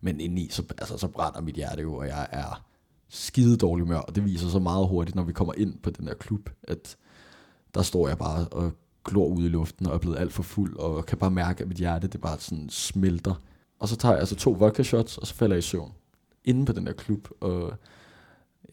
Men 0.00 0.20
indeni, 0.20 0.48
så, 0.50 0.62
altså, 0.78 0.98
så 0.98 1.08
brænder 1.08 1.40
mit 1.40 1.54
hjerte 1.54 1.82
jo, 1.82 1.94
og 1.94 2.06
jeg 2.06 2.28
er 2.30 2.64
skide 3.08 3.56
dårlig 3.56 3.84
humør, 3.84 3.98
og 3.98 4.14
det 4.14 4.24
viser 4.24 4.48
så 4.48 4.58
meget 4.58 4.88
hurtigt, 4.88 5.14
når 5.14 5.22
vi 5.22 5.32
kommer 5.32 5.54
ind 5.56 5.78
på 5.78 5.90
den 5.90 6.06
der 6.06 6.14
klub, 6.14 6.50
at 6.62 6.96
der 7.74 7.82
står 7.82 8.08
jeg 8.08 8.18
bare 8.18 8.48
og 8.48 8.72
glor 9.04 9.26
ud 9.26 9.44
i 9.44 9.48
luften, 9.48 9.86
og 9.86 9.94
er 9.94 9.98
blevet 9.98 10.18
alt 10.18 10.32
for 10.32 10.42
fuld, 10.42 10.76
og 10.76 11.06
kan 11.06 11.18
bare 11.18 11.30
mærke, 11.30 11.62
at 11.62 11.68
mit 11.68 11.76
hjerte, 11.76 12.08
det 12.08 12.20
bare 12.20 12.38
sådan 12.38 12.68
smelter. 12.70 13.34
Og 13.78 13.88
så 13.88 13.96
tager 13.96 14.12
jeg 14.12 14.20
altså 14.20 14.36
to 14.36 14.50
vodka 14.50 14.82
shots, 14.82 15.18
og 15.18 15.26
så 15.26 15.34
falder 15.34 15.54
jeg 15.54 15.58
i 15.58 15.62
søvn. 15.62 15.92
Inde 16.44 16.66
på 16.66 16.72
den 16.72 16.86
der 16.86 16.92
klub, 16.92 17.28
og 17.40 17.72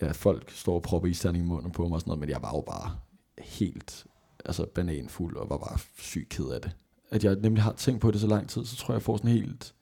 ja, 0.02 0.12
folk 0.12 0.52
står 0.52 0.76
og 0.76 0.82
propper 0.82 1.08
isterning 1.08 1.46
i 1.46 1.48
munden 1.48 1.72
på 1.72 1.88
mig 1.88 1.96
og 1.96 2.02
sådan 2.02 2.10
noget, 2.10 2.20
men 2.20 2.30
jeg 2.30 2.42
var 2.42 2.52
jo 2.56 2.62
bare 2.62 2.96
helt 3.38 4.06
altså 4.46 4.66
bananfuld, 4.66 5.36
og 5.36 5.50
var 5.50 5.58
bare 5.58 5.78
sygt 5.98 6.30
ked 6.30 6.46
af 6.46 6.62
det. 6.62 6.72
At 7.12 7.24
jeg 7.24 7.36
nemlig 7.36 7.64
har 7.64 7.74
tænkt 7.74 8.02
på 8.02 8.12
det 8.12 8.22
så 8.22 8.28
lang 8.28 8.50
tid, 8.50 8.66
så 8.66 8.75
tror 8.75 8.94
jeg, 8.94 8.96
jeg 8.96 9.02
får 9.02 9.18
sådan 9.18 9.32
helt, 9.32 9.74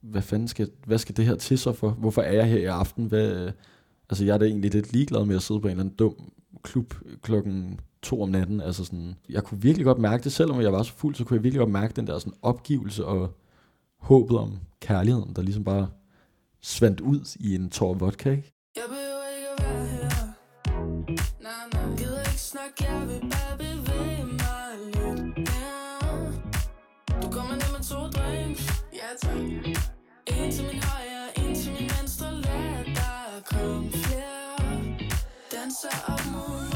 hvad 0.00 0.22
fanden 0.22 0.48
skal, 0.48 0.70
hvad 0.86 0.98
skal 0.98 1.16
det 1.16 1.24
her 1.24 1.34
til 1.34 1.58
så 1.58 1.72
for? 1.72 1.90
Hvorfor 1.90 2.22
er 2.22 2.32
jeg 2.32 2.46
her 2.46 2.58
i 2.58 2.64
aften? 2.64 3.06
Hvad, 3.06 3.52
altså 4.10 4.24
jeg 4.24 4.34
er 4.34 4.38
da 4.38 4.44
egentlig 4.44 4.74
lidt 4.74 4.92
ligeglad 4.92 5.24
med 5.24 5.36
at 5.36 5.42
sidde 5.42 5.60
på 5.60 5.68
en 5.68 5.70
eller 5.70 5.84
anden 5.84 5.96
dum 5.96 6.32
klub 6.62 6.94
klokken 7.22 7.80
to 8.02 8.22
om 8.22 8.28
natten. 8.28 8.60
Altså 8.60 8.84
sådan, 8.84 9.16
jeg 9.28 9.44
kunne 9.44 9.62
virkelig 9.62 9.84
godt 9.84 9.98
mærke 9.98 10.24
det, 10.24 10.32
selvom 10.32 10.60
jeg 10.60 10.72
var 10.72 10.82
så 10.82 10.92
fuld, 10.92 11.14
så 11.14 11.24
kunne 11.24 11.36
jeg 11.36 11.42
virkelig 11.42 11.58
godt 11.58 11.70
mærke 11.70 11.94
den 11.94 12.06
der 12.06 12.18
sådan 12.18 12.38
opgivelse 12.42 13.06
og 13.06 13.34
håbet 13.98 14.38
om 14.38 14.58
kærligheden, 14.80 15.36
der 15.36 15.42
ligesom 15.42 15.64
bare 15.64 15.88
svandt 16.60 17.00
ud 17.00 17.36
i 17.40 17.54
en 17.54 17.70
tår 17.70 17.94
vodka, 17.94 18.30
ikke? 18.30 18.52
Tak 29.20 29.30
En 30.26 30.50
til 30.52 30.64
min 30.64 30.82
højre, 30.82 31.38
en 31.38 31.54
til 31.54 31.72
min 31.72 31.90
venstre 31.98 32.34
Lad 32.34 32.84
der 32.94 33.42
komme 33.44 33.90
flere. 33.92 34.96
Danser 35.52 35.96
op 36.12 36.24
mod 36.32 36.67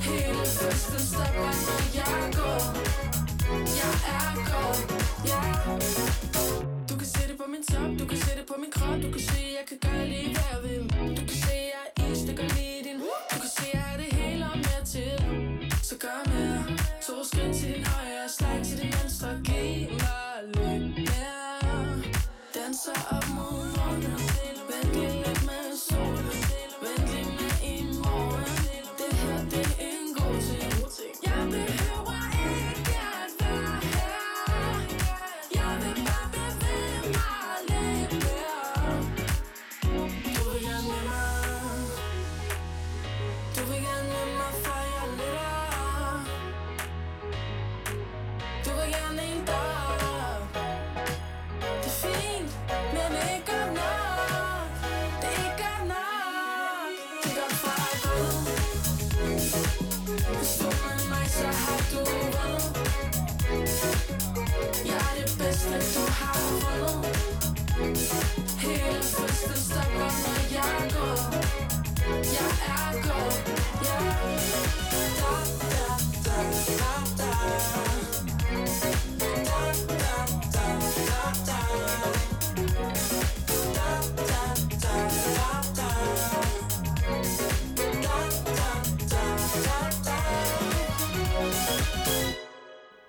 Hele 0.00 0.44
festen 0.46 1.00
stopper, 1.00 1.50
når 1.66 1.82
jeg 1.94 2.32
går. 2.36 2.60
Jeg 3.80 3.94
er 4.14 4.34
gået, 4.34 4.53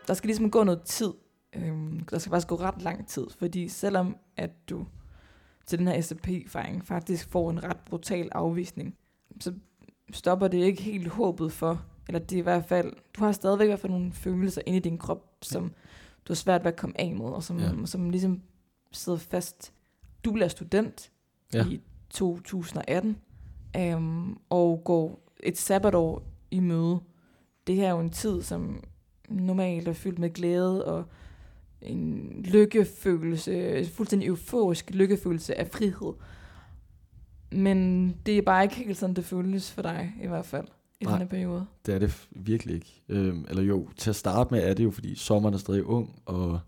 der 0.07 0.13
skal 0.13 0.27
ligesom 0.27 0.51
gå 0.51 0.63
noget 0.63 0.81
tid. 0.81 1.13
Øhm, 1.55 1.99
der 1.99 2.19
skal 2.19 2.29
faktisk 2.29 2.47
gå 2.47 2.55
ret 2.55 2.81
lang 2.81 3.07
tid, 3.07 3.27
fordi 3.39 3.67
selvom 3.69 4.17
at 4.37 4.69
du 4.69 4.85
til 5.65 5.79
den 5.79 5.87
her 5.87 6.01
SAP-fejring 6.01 6.85
faktisk 6.85 7.29
får 7.29 7.49
en 7.49 7.63
ret 7.63 7.79
brutal 7.89 8.29
afvisning, 8.31 8.95
så 9.39 9.53
stopper 10.11 10.47
det 10.47 10.57
ikke 10.57 10.81
helt 10.81 11.07
håbet 11.07 11.51
for, 11.51 11.85
eller 12.07 12.19
det 12.19 12.35
er 12.35 12.39
i 12.39 12.43
hvert 12.43 12.65
fald, 12.65 12.93
du 13.17 13.23
har 13.23 13.31
stadigvæk 13.31 13.65
i 13.65 13.67
hvert 13.69 13.79
fald 13.79 13.91
nogle 13.91 14.11
følelser 14.11 14.61
inde 14.65 14.77
i 14.77 14.81
din 14.81 14.97
krop, 14.97 15.31
som 15.41 15.63
du 16.27 16.33
har 16.33 16.35
svært 16.35 16.63
ved 16.63 16.71
at 16.71 16.77
komme 16.79 17.01
af 17.01 17.15
med, 17.15 17.25
og 17.25 17.43
som, 17.43 17.59
Ja. 17.59 17.65
ja. 17.79 17.85
som 17.85 18.09
ligesom 18.09 18.41
sidder 18.91 19.19
fast. 19.19 19.73
Du 20.25 20.31
bliver 20.31 20.47
student 20.47 21.11
Ja. 21.53 21.57
ja. 21.57 21.65
i 21.69 21.81
2018, 22.09 23.17
øhm, 23.77 24.37
og 24.49 24.81
går 24.85 25.29
et 25.43 25.57
sabbatår 25.57 26.23
i 26.51 26.59
møde. 26.59 26.99
Det 27.67 27.75
her 27.75 27.87
er 27.87 27.91
jo 27.91 27.99
en 27.99 28.09
tid, 28.09 28.41
som 28.41 28.83
normalt 29.29 29.87
er 29.87 29.93
fyldt 29.93 30.19
med 30.19 30.33
glæde 30.33 30.85
og 30.85 31.05
en 31.81 32.31
lykkefølelse, 32.45 33.79
en 33.79 33.85
fuldstændig 33.85 34.27
euforisk 34.27 34.91
lykkefølelse 34.93 35.57
af 35.59 35.67
frihed. 35.67 36.13
Men 37.51 38.09
det 38.25 38.37
er 38.37 38.41
bare 38.41 38.63
ikke 38.63 38.75
helt 38.75 38.97
sådan, 38.97 39.15
det 39.15 39.25
føles 39.25 39.71
for 39.71 39.81
dig, 39.81 40.13
i 40.23 40.27
hvert 40.27 40.45
fald, 40.45 40.67
i 41.01 41.03
Nej. 41.03 41.13
denne 41.13 41.29
periode. 41.29 41.65
Det 41.85 41.95
er 41.95 41.99
det 41.99 42.27
virkelig 42.31 42.75
ikke. 42.75 43.01
Øhm, 43.09 43.45
eller 43.49 43.63
jo, 43.63 43.89
til 43.97 44.09
at 44.09 44.15
starte 44.15 44.53
med 44.53 44.63
er 44.63 44.73
det 44.73 44.83
jo, 44.83 44.91
fordi 44.91 45.15
sommeren 45.15 45.53
er 45.53 45.57
stadig 45.57 45.83
ung, 45.83 46.21
og, 46.25 46.59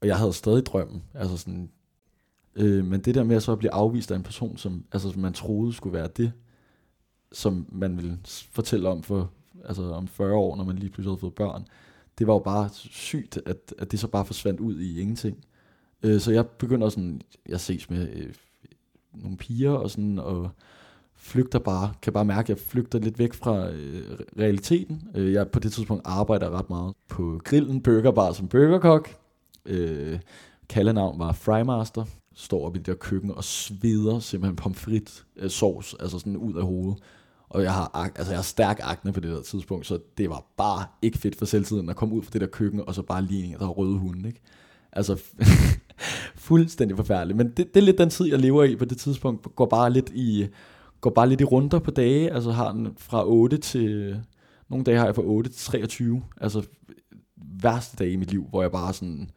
og 0.00 0.06
jeg 0.06 0.16
havde 0.18 0.32
stadig 0.32 0.66
drømmen. 0.66 1.02
Altså 1.14 1.36
sådan, 1.36 1.70
øh, 2.54 2.84
men 2.84 3.00
det 3.00 3.14
der 3.14 3.24
med 3.24 3.36
at 3.36 3.42
så 3.42 3.56
blive 3.56 3.72
afvist 3.72 4.10
af 4.10 4.16
en 4.16 4.22
person, 4.22 4.56
som, 4.56 4.84
altså, 4.92 5.10
som 5.10 5.22
man 5.22 5.32
troede 5.32 5.72
skulle 5.72 5.98
være 5.98 6.08
det, 6.16 6.32
som 7.32 7.66
man 7.72 7.96
ville 7.96 8.18
fortælle 8.52 8.88
om 8.88 9.02
for 9.02 9.32
altså 9.64 9.82
om 9.82 10.08
40 10.08 10.34
år, 10.34 10.56
når 10.56 10.64
man 10.64 10.76
lige 10.76 10.90
pludselig 10.90 11.10
havde 11.10 11.20
fået 11.20 11.34
børn, 11.34 11.64
det 12.18 12.26
var 12.26 12.32
jo 12.32 12.38
bare 12.38 12.68
sygt, 12.72 13.38
at, 13.46 13.74
at 13.78 13.92
det 13.92 14.00
så 14.00 14.08
bare 14.08 14.24
forsvandt 14.24 14.60
ud 14.60 14.80
i 14.80 15.00
ingenting. 15.00 15.44
Øh, 16.02 16.20
så 16.20 16.32
jeg 16.32 16.46
begynder 16.46 16.88
sådan, 16.88 17.20
jeg 17.48 17.60
ses 17.60 17.90
med 17.90 18.08
øh, 18.12 18.34
nogle 19.14 19.36
piger 19.36 19.70
og 19.70 19.90
sådan, 19.90 20.18
og 20.18 20.50
flygter 21.16 21.58
bare, 21.58 21.92
kan 22.02 22.12
bare 22.12 22.24
mærke, 22.24 22.44
at 22.44 22.48
jeg 22.48 22.58
flygter 22.58 22.98
lidt 22.98 23.18
væk 23.18 23.34
fra 23.34 23.70
øh, 23.70 24.18
realiteten. 24.38 25.08
Øh, 25.14 25.32
jeg 25.32 25.48
på 25.48 25.60
det 25.60 25.72
tidspunkt 25.72 26.02
arbejder 26.06 26.50
ret 26.50 26.70
meget 26.70 26.94
på 27.08 27.40
grillen, 27.44 27.82
burgerbar 27.82 28.32
som 28.32 28.48
burgerkok. 28.48 29.08
Øh, 29.66 30.18
kaldenavn 30.68 31.18
var 31.18 31.32
Frymaster. 31.32 32.04
Står 32.34 32.66
op 32.66 32.76
i 32.76 32.78
det 32.78 32.86
der 32.86 32.94
køkken 32.94 33.30
og 33.30 33.44
sveder 33.44 34.18
simpelthen 34.18 34.56
pomfrit 34.56 35.24
øh, 35.36 35.50
sovs, 35.50 35.94
altså 36.00 36.18
sådan 36.18 36.36
ud 36.36 36.54
af 36.54 36.62
hovedet. 36.62 37.02
Og 37.50 37.62
jeg 37.62 37.72
har, 37.72 37.90
altså 37.94 38.32
jeg 38.32 38.38
har 38.38 38.42
stærk 38.42 38.80
akne 38.82 39.12
på 39.12 39.20
det 39.20 39.30
der 39.30 39.42
tidspunkt, 39.42 39.86
så 39.86 39.98
det 40.18 40.30
var 40.30 40.44
bare 40.56 40.84
ikke 41.02 41.18
fedt 41.18 41.36
for 41.36 41.44
selvtiden 41.44 41.88
at 41.88 41.96
komme 41.96 42.14
ud 42.14 42.22
fra 42.22 42.30
det 42.32 42.40
der 42.40 42.46
køkken, 42.46 42.82
og 42.86 42.94
så 42.94 43.02
bare 43.02 43.22
lige 43.22 43.56
der 43.58 43.64
er 43.64 43.70
røde 43.70 43.98
hunde, 43.98 44.28
ikke? 44.28 44.40
Altså, 44.92 45.22
fuldstændig 46.48 46.96
forfærdeligt. 46.96 47.36
Men 47.36 47.46
det, 47.46 47.74
det 47.74 47.76
er 47.76 47.84
lidt 47.84 47.98
den 47.98 48.10
tid, 48.10 48.26
jeg 48.26 48.38
lever 48.38 48.64
i 48.64 48.76
på 48.76 48.84
det 48.84 48.98
tidspunkt. 48.98 49.56
Går 49.56 49.66
bare 49.66 49.92
lidt 49.92 50.10
i, 50.14 50.48
går 51.00 51.10
bare 51.10 51.28
lidt 51.28 51.40
i 51.40 51.44
runder 51.44 51.78
på 51.78 51.90
dage. 51.90 52.32
Altså 52.32 52.50
har 52.50 52.72
den 52.72 52.88
fra 52.96 53.26
8 53.26 53.56
til... 53.56 54.16
Nogle 54.68 54.84
dage 54.84 54.98
har 54.98 55.04
jeg 55.04 55.14
fra 55.14 55.22
8 55.22 55.50
til 55.50 55.66
23. 55.66 56.22
Altså 56.40 56.62
værste 57.62 57.96
dage 57.96 58.12
i 58.12 58.16
mit 58.16 58.30
liv, 58.30 58.46
hvor 58.50 58.62
jeg 58.62 58.72
bare 58.72 58.92
sådan... 58.92 59.30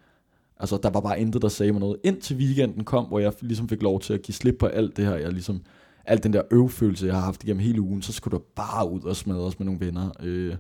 Altså 0.59 0.79
der 0.83 0.89
var 0.89 0.99
bare 0.99 1.19
intet, 1.21 1.41
der 1.41 1.47
sagde 1.47 1.71
mig 1.71 1.79
noget. 1.79 1.97
Indtil 2.03 2.37
weekenden 2.37 2.83
kom, 2.83 3.05
hvor 3.05 3.19
jeg 3.19 3.33
ligesom 3.41 3.69
fik 3.69 3.81
lov 3.81 3.99
til 3.99 4.13
at 4.13 4.21
give 4.21 4.35
slip 4.35 4.55
på 4.59 4.65
alt 4.65 4.97
det 4.97 5.05
her. 5.05 5.15
Jeg 5.15 5.31
ligesom, 5.31 5.61
al 6.05 6.23
den 6.23 6.33
der 6.33 6.41
øvfølelse, 6.51 7.05
jeg 7.05 7.15
har 7.15 7.21
haft 7.21 7.43
igennem 7.43 7.63
hele 7.63 7.81
ugen, 7.81 8.01
så 8.01 8.13
skulle 8.13 8.37
du 8.37 8.43
bare 8.55 8.91
ud 8.91 9.01
og 9.01 9.15
smadres 9.15 9.59
med 9.59 9.65
nogle 9.65 9.79
venner. 9.79 10.11
Øh, 10.19 10.55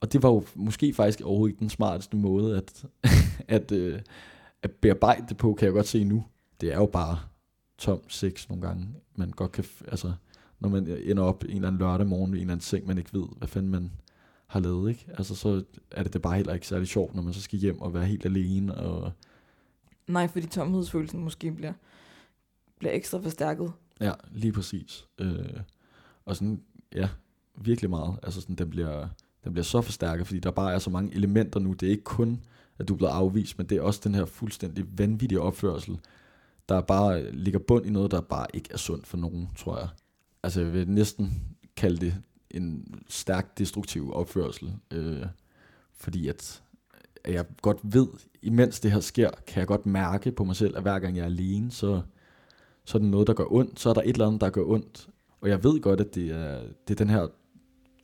og 0.00 0.12
det 0.12 0.22
var 0.22 0.28
jo 0.28 0.44
måske 0.54 0.94
faktisk 0.94 1.20
overhovedet 1.20 1.52
ikke 1.52 1.60
den 1.60 1.70
smarteste 1.70 2.16
måde 2.16 2.56
at, 2.56 2.84
at, 3.56 3.72
øh, 3.72 4.00
at 4.62 4.70
bearbejde 4.70 5.24
det 5.28 5.36
på, 5.36 5.54
kan 5.54 5.66
jeg 5.66 5.72
godt 5.72 5.86
se 5.86 6.04
nu. 6.04 6.24
Det 6.60 6.72
er 6.72 6.76
jo 6.76 6.86
bare 6.86 7.18
tom 7.78 8.00
sex 8.08 8.48
nogle 8.48 8.66
gange. 8.66 8.88
Man 9.16 9.30
godt 9.30 9.52
kan, 9.52 9.64
altså, 9.88 10.12
når 10.60 10.68
man 10.68 10.86
ender 10.86 11.22
op 11.22 11.44
en 11.44 11.50
eller 11.50 11.68
anden 11.68 11.78
lørdag 11.78 12.06
morgen 12.06 12.34
i 12.34 12.36
en 12.36 12.40
eller 12.40 12.52
anden 12.52 12.64
seng, 12.64 12.86
man 12.86 12.98
ikke 12.98 13.12
ved, 13.12 13.26
hvad 13.38 13.48
fanden 13.48 13.70
man 13.70 13.92
har 14.46 14.60
lavet, 14.60 14.90
ikke? 14.90 15.06
Altså, 15.18 15.34
så 15.34 15.62
er 15.90 16.02
det, 16.02 16.12
det 16.12 16.22
bare 16.22 16.36
heller 16.36 16.54
ikke 16.54 16.66
særlig 16.66 16.88
sjovt, 16.88 17.14
når 17.14 17.22
man 17.22 17.32
så 17.32 17.42
skal 17.42 17.58
hjem 17.58 17.80
og 17.80 17.94
være 17.94 18.04
helt 18.04 18.24
alene, 18.24 18.74
og 18.74 19.12
Nej, 20.06 20.28
fordi 20.28 20.46
tomhedsfølelsen 20.46 21.24
måske 21.24 21.52
bliver, 21.52 21.72
bliver 22.78 22.92
ekstra 22.92 23.18
forstærket 23.18 23.72
ja, 24.00 24.12
lige 24.30 24.52
præcis. 24.52 25.04
Øh, 25.18 25.60
og 26.24 26.36
sådan, 26.36 26.62
ja, 26.94 27.08
virkelig 27.54 27.90
meget. 27.90 28.18
Altså, 28.22 28.40
sådan, 28.40 28.56
den 28.56 28.70
bliver, 28.70 29.08
den 29.44 29.52
bliver 29.52 29.64
så 29.64 29.80
forstærket, 29.80 30.26
fordi 30.26 30.40
der 30.40 30.50
bare 30.50 30.74
er 30.74 30.78
så 30.78 30.90
mange 30.90 31.14
elementer 31.14 31.60
nu. 31.60 31.72
Det 31.72 31.86
er 31.86 31.90
ikke 31.90 32.04
kun, 32.04 32.40
at 32.78 32.88
du 32.88 32.92
er 32.92 32.96
blevet 32.96 33.12
afvist, 33.12 33.58
men 33.58 33.66
det 33.66 33.78
er 33.78 33.82
også 33.82 34.00
den 34.04 34.14
her 34.14 34.24
fuldstændig 34.24 34.98
vanvittige 34.98 35.40
opførsel, 35.40 35.98
der 36.68 36.80
bare 36.80 37.32
ligger 37.32 37.58
bund 37.58 37.86
i 37.86 37.90
noget, 37.90 38.10
der 38.10 38.20
bare 38.20 38.46
ikke 38.54 38.68
er 38.72 38.76
sundt 38.76 39.06
for 39.06 39.16
nogen, 39.16 39.48
tror 39.56 39.78
jeg. 39.78 39.88
Altså, 40.42 40.60
jeg 40.60 40.72
vil 40.72 40.88
næsten 40.88 41.56
kalde 41.76 42.00
det 42.00 42.14
en 42.50 42.94
stærkt 43.08 43.58
destruktiv 43.58 44.12
opførsel, 44.12 44.72
øh, 44.90 45.26
fordi 45.94 46.28
at, 46.28 46.62
at 47.24 47.34
jeg 47.34 47.44
godt 47.62 47.78
ved, 47.82 48.08
imens 48.42 48.80
det 48.80 48.92
her 48.92 49.00
sker, 49.00 49.30
kan 49.46 49.60
jeg 49.60 49.66
godt 49.66 49.86
mærke 49.86 50.32
på 50.32 50.44
mig 50.44 50.56
selv, 50.56 50.76
at 50.76 50.82
hver 50.82 50.98
gang 50.98 51.16
jeg 51.16 51.22
er 51.22 51.26
alene, 51.26 51.70
så, 51.70 52.02
så 52.86 52.98
er 52.98 53.02
det 53.02 53.10
noget, 53.10 53.26
der 53.26 53.34
gør 53.34 53.44
ondt, 53.52 53.80
så 53.80 53.88
er 53.90 53.94
der 53.94 54.00
et 54.00 54.08
eller 54.08 54.26
andet, 54.26 54.40
der 54.40 54.50
gør 54.50 54.64
ondt. 54.64 55.08
Og 55.40 55.48
jeg 55.48 55.64
ved 55.64 55.80
godt, 55.80 56.00
at 56.00 56.14
det 56.14 56.30
er, 56.30 56.60
det 56.88 57.00
er 57.00 57.04
den 57.04 57.10
her 57.10 57.26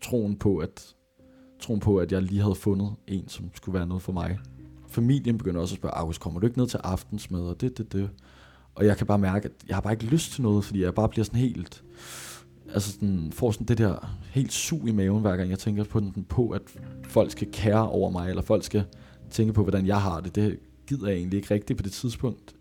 troen 0.02 0.36
på, 0.36 0.58
at 0.58 0.94
troen 1.60 1.80
på, 1.80 1.96
at 1.96 2.12
jeg 2.12 2.22
lige 2.22 2.40
havde 2.40 2.54
fundet 2.54 2.92
en, 3.06 3.28
som 3.28 3.50
skulle 3.54 3.78
være 3.78 3.86
noget 3.86 4.02
for 4.02 4.12
mig. 4.12 4.38
Familien 4.88 5.38
begynder 5.38 5.60
også 5.60 5.74
at 5.74 5.78
spørge, 5.78 5.94
August, 5.94 6.20
kommer 6.20 6.40
du 6.40 6.46
ikke 6.46 6.58
ned 6.58 6.66
til 6.66 6.76
aftensmad, 6.76 7.40
og 7.40 7.60
det, 7.60 7.78
det, 7.78 7.92
det. 7.92 8.10
Og 8.74 8.86
jeg 8.86 8.96
kan 8.96 9.06
bare 9.06 9.18
mærke, 9.18 9.48
at 9.48 9.52
jeg 9.68 9.76
har 9.76 9.80
bare 9.80 9.92
ikke 9.92 10.04
lyst 10.04 10.32
til 10.32 10.42
noget, 10.42 10.64
fordi 10.64 10.82
jeg 10.82 10.94
bare 10.94 11.08
bliver 11.08 11.24
sådan 11.24 11.40
helt, 11.40 11.84
altså 12.68 12.92
sådan, 12.92 13.32
får 13.32 13.50
sådan 13.50 13.66
det 13.66 13.78
der 13.78 14.16
helt 14.30 14.52
sug 14.52 14.88
i 14.88 14.92
maven, 14.92 15.20
hver 15.20 15.36
gang 15.36 15.50
jeg 15.50 15.58
tænker 15.58 15.84
på, 15.84 16.00
den, 16.00 16.26
på, 16.28 16.50
at 16.50 16.62
folk 17.04 17.30
skal 17.30 17.52
kære 17.52 17.88
over 17.88 18.10
mig, 18.10 18.28
eller 18.28 18.42
folk 18.42 18.64
skal 18.64 18.84
tænke 19.30 19.52
på, 19.52 19.62
hvordan 19.62 19.86
jeg 19.86 20.02
har 20.02 20.20
det. 20.20 20.34
Det 20.34 20.58
gider 20.86 21.08
jeg 21.08 21.16
egentlig 21.16 21.36
ikke 21.36 21.54
rigtigt 21.54 21.76
på 21.76 21.82
det 21.82 21.92
tidspunkt. 21.92 22.54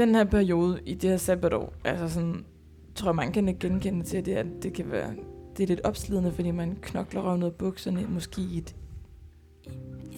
Den 0.00 0.14
her 0.14 0.24
periode 0.24 0.80
i 0.86 0.94
det 0.94 1.10
her 1.10 1.16
sabbatår, 1.16 1.74
altså 1.84 2.08
sådan, 2.08 2.44
tror 2.94 3.08
jeg, 3.08 3.16
man 3.16 3.32
kan 3.32 3.48
ikke 3.48 3.60
genkende 3.60 4.02
til, 4.02 4.26
det, 4.26 4.34
at 4.34 4.46
det 4.62 4.72
kan 4.72 4.90
være 4.90 5.14
det 5.56 5.62
er 5.62 5.66
lidt 5.68 5.80
opslidende, 5.84 6.32
fordi 6.32 6.50
man 6.50 6.78
knokler 6.82 7.22
røven 7.22 7.42
ud 7.42 7.48
af 7.48 7.54
bukserne, 7.54 8.06
måske 8.06 8.42
i 8.42 8.58
et, 8.58 8.76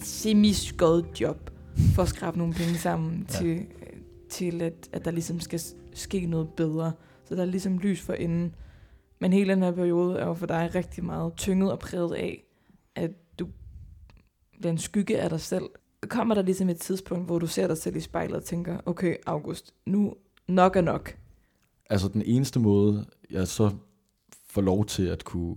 semi-skødt 0.03 1.21
job, 1.21 1.49
for 1.95 2.01
at 2.01 2.07
skrabe 2.07 2.37
nogle 2.37 2.53
penge 2.53 2.75
sammen 2.75 3.27
Ja. 3.29 3.37
til, 3.37 3.65
til 4.29 4.61
at, 4.61 4.89
at 4.91 5.05
der 5.05 5.11
ligesom 5.11 5.39
skal 5.39 5.61
ske 5.93 6.25
noget 6.25 6.49
bedre. 6.49 6.91
Så 7.25 7.35
der 7.35 7.41
er 7.41 7.45
ligesom 7.45 7.77
lys 7.77 8.01
for 8.01 8.13
enden. 8.13 8.55
Men 9.19 9.33
hele 9.33 9.53
den 9.53 9.63
her 9.63 9.71
periode 9.71 10.19
er 10.19 10.25
jo 10.25 10.33
for 10.33 10.45
dig 10.45 10.71
rigtig 10.75 11.03
meget 11.03 11.33
tynget 11.37 11.71
og 11.71 11.79
præget 11.79 12.15
af, 12.15 12.43
at 12.95 13.11
du 13.39 13.47
bliver 14.59 14.71
en 14.71 14.77
skygge 14.77 15.19
af 15.21 15.29
dig 15.29 15.41
selv. 15.41 15.65
Kommer 16.09 16.35
der 16.35 16.41
ligesom 16.41 16.69
et 16.69 16.77
tidspunkt, 16.77 17.25
hvor 17.25 17.39
du 17.39 17.47
ser 17.47 17.67
dig 17.67 17.77
selv 17.77 17.95
i 17.95 17.99
spejlet 17.99 18.35
og 18.35 18.43
tænker, 18.43 18.77
okay, 18.85 19.15
August, 19.25 19.73
nu 19.85 20.13
nok 20.47 20.75
er 20.75 20.81
nok. 20.81 21.17
Altså 21.89 22.07
den 22.07 22.21
eneste 22.21 22.59
måde, 22.59 23.05
jeg 23.29 23.47
så 23.47 23.71
får 24.49 24.61
lov 24.61 24.85
til 24.85 25.03
at 25.03 25.23
kunne 25.23 25.55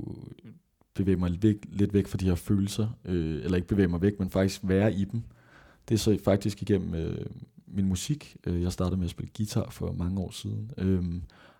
bevæge 0.94 1.16
mig 1.16 1.30
lidt 1.30 1.42
væk, 1.42 1.56
lidt 1.68 1.94
væk 1.94 2.06
fra 2.06 2.18
de 2.18 2.24
her 2.24 2.34
følelser, 2.34 2.88
øh, 3.04 3.44
eller 3.44 3.56
ikke 3.56 3.68
bevæge 3.68 3.88
mig 3.88 4.02
væk, 4.02 4.18
men 4.18 4.30
faktisk 4.30 4.60
være 4.64 4.92
i 4.92 5.04
dem, 5.04 5.22
det 5.88 5.94
er 5.94 5.98
så 5.98 6.18
faktisk 6.24 6.62
igennem 6.62 6.94
øh, 6.94 7.26
min 7.66 7.86
musik. 7.86 8.36
Øh, 8.46 8.62
jeg 8.62 8.72
startede 8.72 8.96
med 8.96 9.04
at 9.04 9.10
spille 9.10 9.30
guitar 9.36 9.70
for 9.70 9.92
mange 9.92 10.20
år 10.20 10.30
siden. 10.30 10.70
Øh, 10.78 11.04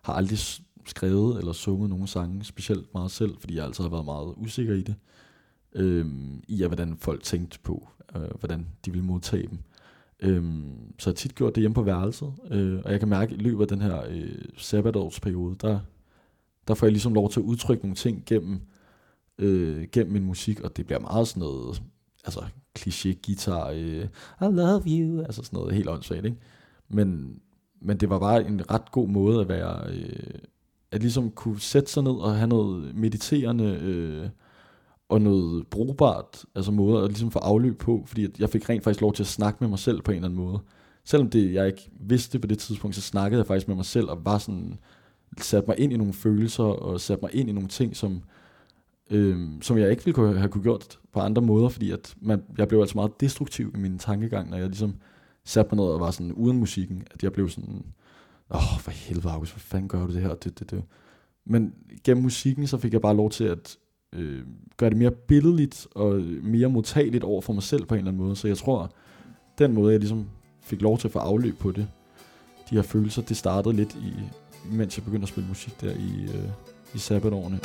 har 0.02 0.12
aldrig 0.12 0.38
skrevet 0.86 1.38
eller 1.38 1.52
sunget 1.52 1.90
nogen 1.90 2.06
sange 2.06 2.44
specielt 2.44 2.94
meget 2.94 3.10
selv, 3.10 3.36
fordi 3.40 3.56
jeg 3.56 3.64
altid 3.64 3.84
har 3.84 3.90
været 3.90 4.04
meget 4.04 4.34
usikker 4.36 4.74
i 4.74 4.82
det. 4.82 4.94
Øh, 5.76 6.06
I 6.48 6.62
at 6.62 6.68
hvordan 6.68 6.96
folk 6.96 7.22
tænkte 7.22 7.58
på, 7.60 7.88
øh, 8.16 8.38
hvordan 8.38 8.66
de 8.84 8.90
ville 8.90 9.06
modtage 9.06 9.48
dem. 9.48 9.58
Øhm, 10.20 10.94
så 10.98 11.10
jeg 11.10 11.12
har 11.12 11.16
tit 11.16 11.34
gjort 11.34 11.54
det 11.54 11.60
hjemme 11.60 11.74
på 11.74 11.82
værelset, 11.82 12.32
øh, 12.50 12.80
og 12.84 12.92
jeg 12.92 13.00
kan 13.00 13.08
mærke, 13.08 13.34
at 13.34 13.40
i 13.40 13.42
løbet 13.42 13.62
af 13.62 13.68
den 13.68 13.80
her 13.80 14.02
øh, 14.08 14.44
sabbatårsperiode, 14.56 15.56
der, 15.60 15.80
der 16.68 16.74
får 16.74 16.86
jeg 16.86 16.92
ligesom 16.92 17.14
lov 17.14 17.30
til 17.30 17.40
at 17.40 17.44
udtrykke 17.44 17.82
nogle 17.82 17.96
ting 17.96 18.22
gennem, 18.26 18.60
øh, 19.38 19.86
gennem 19.92 20.12
min 20.12 20.24
musik, 20.24 20.60
og 20.60 20.76
det 20.76 20.86
bliver 20.86 21.00
meget 21.00 21.28
sådan 21.28 21.40
noget, 21.40 21.82
altså 22.24 22.40
kliché 22.78 23.14
guitar, 23.26 23.70
øh, 23.70 24.04
I 24.40 24.44
love 24.44 24.82
you, 24.86 25.22
altså 25.22 25.42
sådan 25.42 25.56
noget 25.56 25.74
helt 25.74 25.88
åndssvagt, 25.88 26.24
ikke? 26.24 26.38
Men, 26.88 27.40
men 27.80 27.96
det 27.96 28.10
var 28.10 28.18
bare 28.18 28.46
en 28.46 28.70
ret 28.70 28.92
god 28.92 29.08
måde 29.08 29.40
at 29.40 29.48
være, 29.48 29.92
øh, 29.92 30.38
at 30.90 31.00
ligesom 31.00 31.30
kunne 31.30 31.60
sætte 31.60 31.90
sig 31.90 32.02
ned 32.02 32.12
og 32.12 32.36
have 32.36 32.48
noget 32.48 32.94
mediterende, 32.94 33.64
øh, 33.64 34.28
og 35.08 35.22
noget 35.22 35.66
brugbart, 35.66 36.44
altså 36.54 36.72
måder 36.72 37.02
at 37.02 37.08
ligesom 37.08 37.30
få 37.30 37.38
afløb 37.38 37.78
på, 37.78 38.04
fordi 38.06 38.24
at 38.24 38.40
jeg 38.40 38.50
fik 38.50 38.68
rent 38.68 38.84
faktisk 38.84 39.00
lov 39.00 39.12
til 39.12 39.22
at 39.22 39.26
snakke 39.26 39.58
med 39.60 39.68
mig 39.68 39.78
selv 39.78 40.02
på 40.02 40.10
en 40.10 40.16
eller 40.16 40.28
anden 40.28 40.44
måde. 40.44 40.58
Selvom 41.04 41.30
det, 41.30 41.52
jeg 41.52 41.66
ikke 41.66 41.90
vidste 42.00 42.38
på 42.38 42.46
det 42.46 42.58
tidspunkt, 42.58 42.96
så 42.96 43.02
snakkede 43.02 43.38
jeg 43.38 43.46
faktisk 43.46 43.68
med 43.68 43.76
mig 43.76 43.84
selv, 43.84 44.08
og 44.08 44.24
var 44.24 44.38
sådan, 44.38 44.78
satte 45.40 45.66
mig 45.68 45.78
ind 45.78 45.92
i 45.92 45.96
nogle 45.96 46.12
følelser, 46.12 46.64
og 46.64 47.00
satte 47.00 47.22
mig 47.22 47.34
ind 47.34 47.48
i 47.48 47.52
nogle 47.52 47.68
ting, 47.68 47.96
som, 47.96 48.22
øh, 49.10 49.48
som 49.60 49.78
jeg 49.78 49.90
ikke 49.90 50.04
ville 50.04 50.14
kunne 50.14 50.38
have 50.38 50.50
kunne 50.50 50.62
gjort 50.62 50.98
på 51.12 51.20
andre 51.20 51.42
måder, 51.42 51.68
fordi 51.68 51.90
at 51.90 52.14
man, 52.20 52.42
jeg 52.58 52.68
blev 52.68 52.80
altså 52.80 52.98
meget 52.98 53.20
destruktiv 53.20 53.72
i 53.74 53.78
min 53.78 53.98
tankegang, 53.98 54.50
når 54.50 54.56
jeg 54.56 54.66
ligesom 54.66 54.94
satte 55.44 55.74
mig 55.74 55.84
ned 55.84 55.92
og 55.92 56.00
var 56.00 56.10
sådan 56.10 56.32
uden 56.32 56.58
musikken, 56.58 57.04
at 57.10 57.22
jeg 57.22 57.32
blev 57.32 57.48
sådan, 57.48 57.84
åh, 58.50 58.74
oh, 58.74 58.80
for 58.80 58.90
helvede, 58.90 59.30
August, 59.30 59.52
hvad 59.52 59.60
fanden 59.60 59.88
gør 59.88 60.06
du 60.06 60.12
det 60.12 60.22
her? 60.22 60.34
Det, 60.34 60.58
det, 60.58 60.70
det. 60.70 60.82
Men 61.44 61.74
gennem 62.04 62.22
musikken, 62.22 62.66
så 62.66 62.78
fik 62.78 62.92
jeg 62.92 63.00
bare 63.00 63.16
lov 63.16 63.30
til 63.30 63.44
at 63.44 63.76
øh, 64.14 64.42
gør 64.76 64.88
det 64.88 64.98
mere 64.98 65.10
billedligt 65.10 65.86
og 65.94 66.22
mere 66.42 66.68
modtageligt 66.68 67.24
over 67.24 67.40
for 67.40 67.52
mig 67.52 67.62
selv 67.62 67.84
på 67.84 67.94
en 67.94 67.98
eller 67.98 68.10
anden 68.10 68.24
måde. 68.24 68.36
Så 68.36 68.48
jeg 68.48 68.58
tror, 68.58 68.90
den 69.58 69.72
måde, 69.72 69.92
jeg 69.92 70.00
ligesom 70.00 70.28
fik 70.62 70.82
lov 70.82 70.98
til 70.98 71.08
at 71.08 71.12
få 71.12 71.18
afløb 71.18 71.58
på 71.58 71.72
det, 71.72 71.88
de 72.70 72.74
her 72.74 72.82
følelser, 72.82 73.22
det 73.22 73.36
startede 73.36 73.76
lidt 73.76 73.94
i, 73.94 74.12
mens 74.70 74.98
jeg 74.98 75.04
begyndte 75.04 75.24
at 75.24 75.28
spille 75.28 75.48
musik 75.48 75.80
der 75.80 75.90
i, 75.90 76.22
øh, 76.24 76.48
i 76.94 76.98
sabbatårene. 76.98 77.60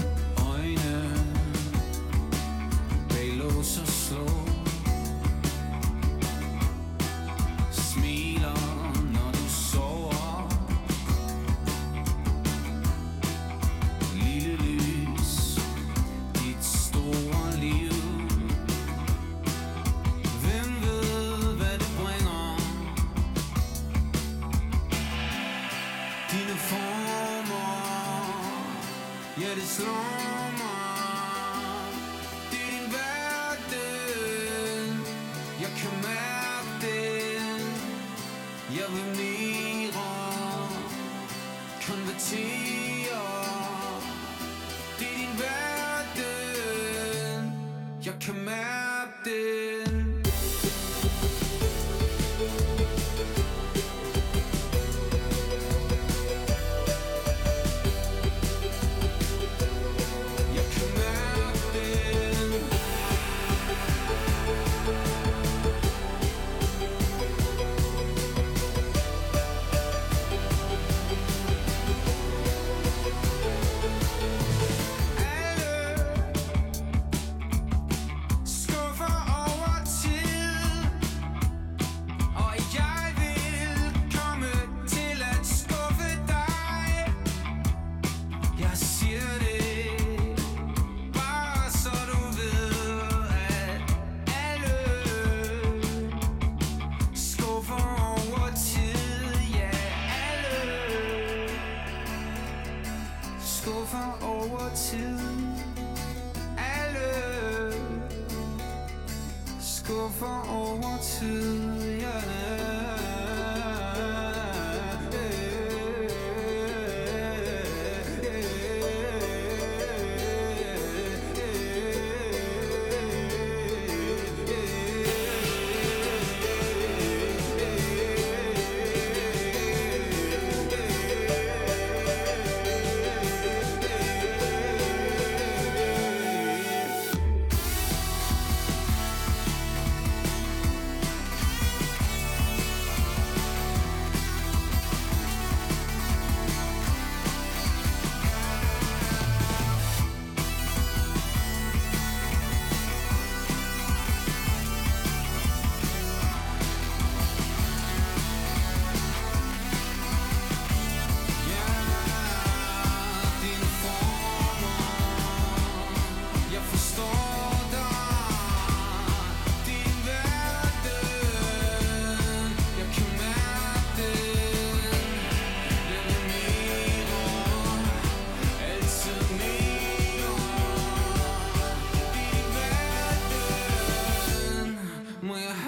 Skuffer 109.91 110.49
over 110.49 110.97
tid 111.03 112.01
Ja 112.01 112.21
Dine 112.21 112.90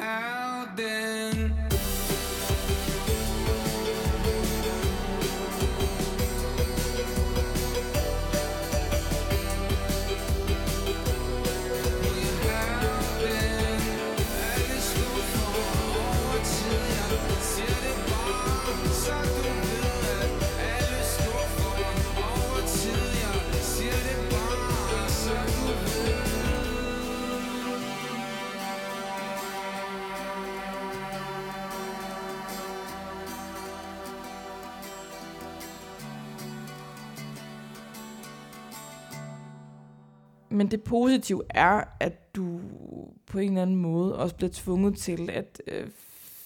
Må 0.04 0.10
jeg 0.10 1.63
Men 40.54 40.72
det 40.72 40.84
positive 40.84 41.44
er, 41.50 41.84
at 42.00 42.36
du 42.36 42.60
på 43.26 43.40
en 43.40 43.50
eller 43.50 43.62
anden 43.62 43.76
måde 43.76 44.18
også 44.18 44.36
bliver 44.36 44.50
tvunget 44.54 44.98
til 44.98 45.30
at 45.30 45.62
øh, 45.68 45.88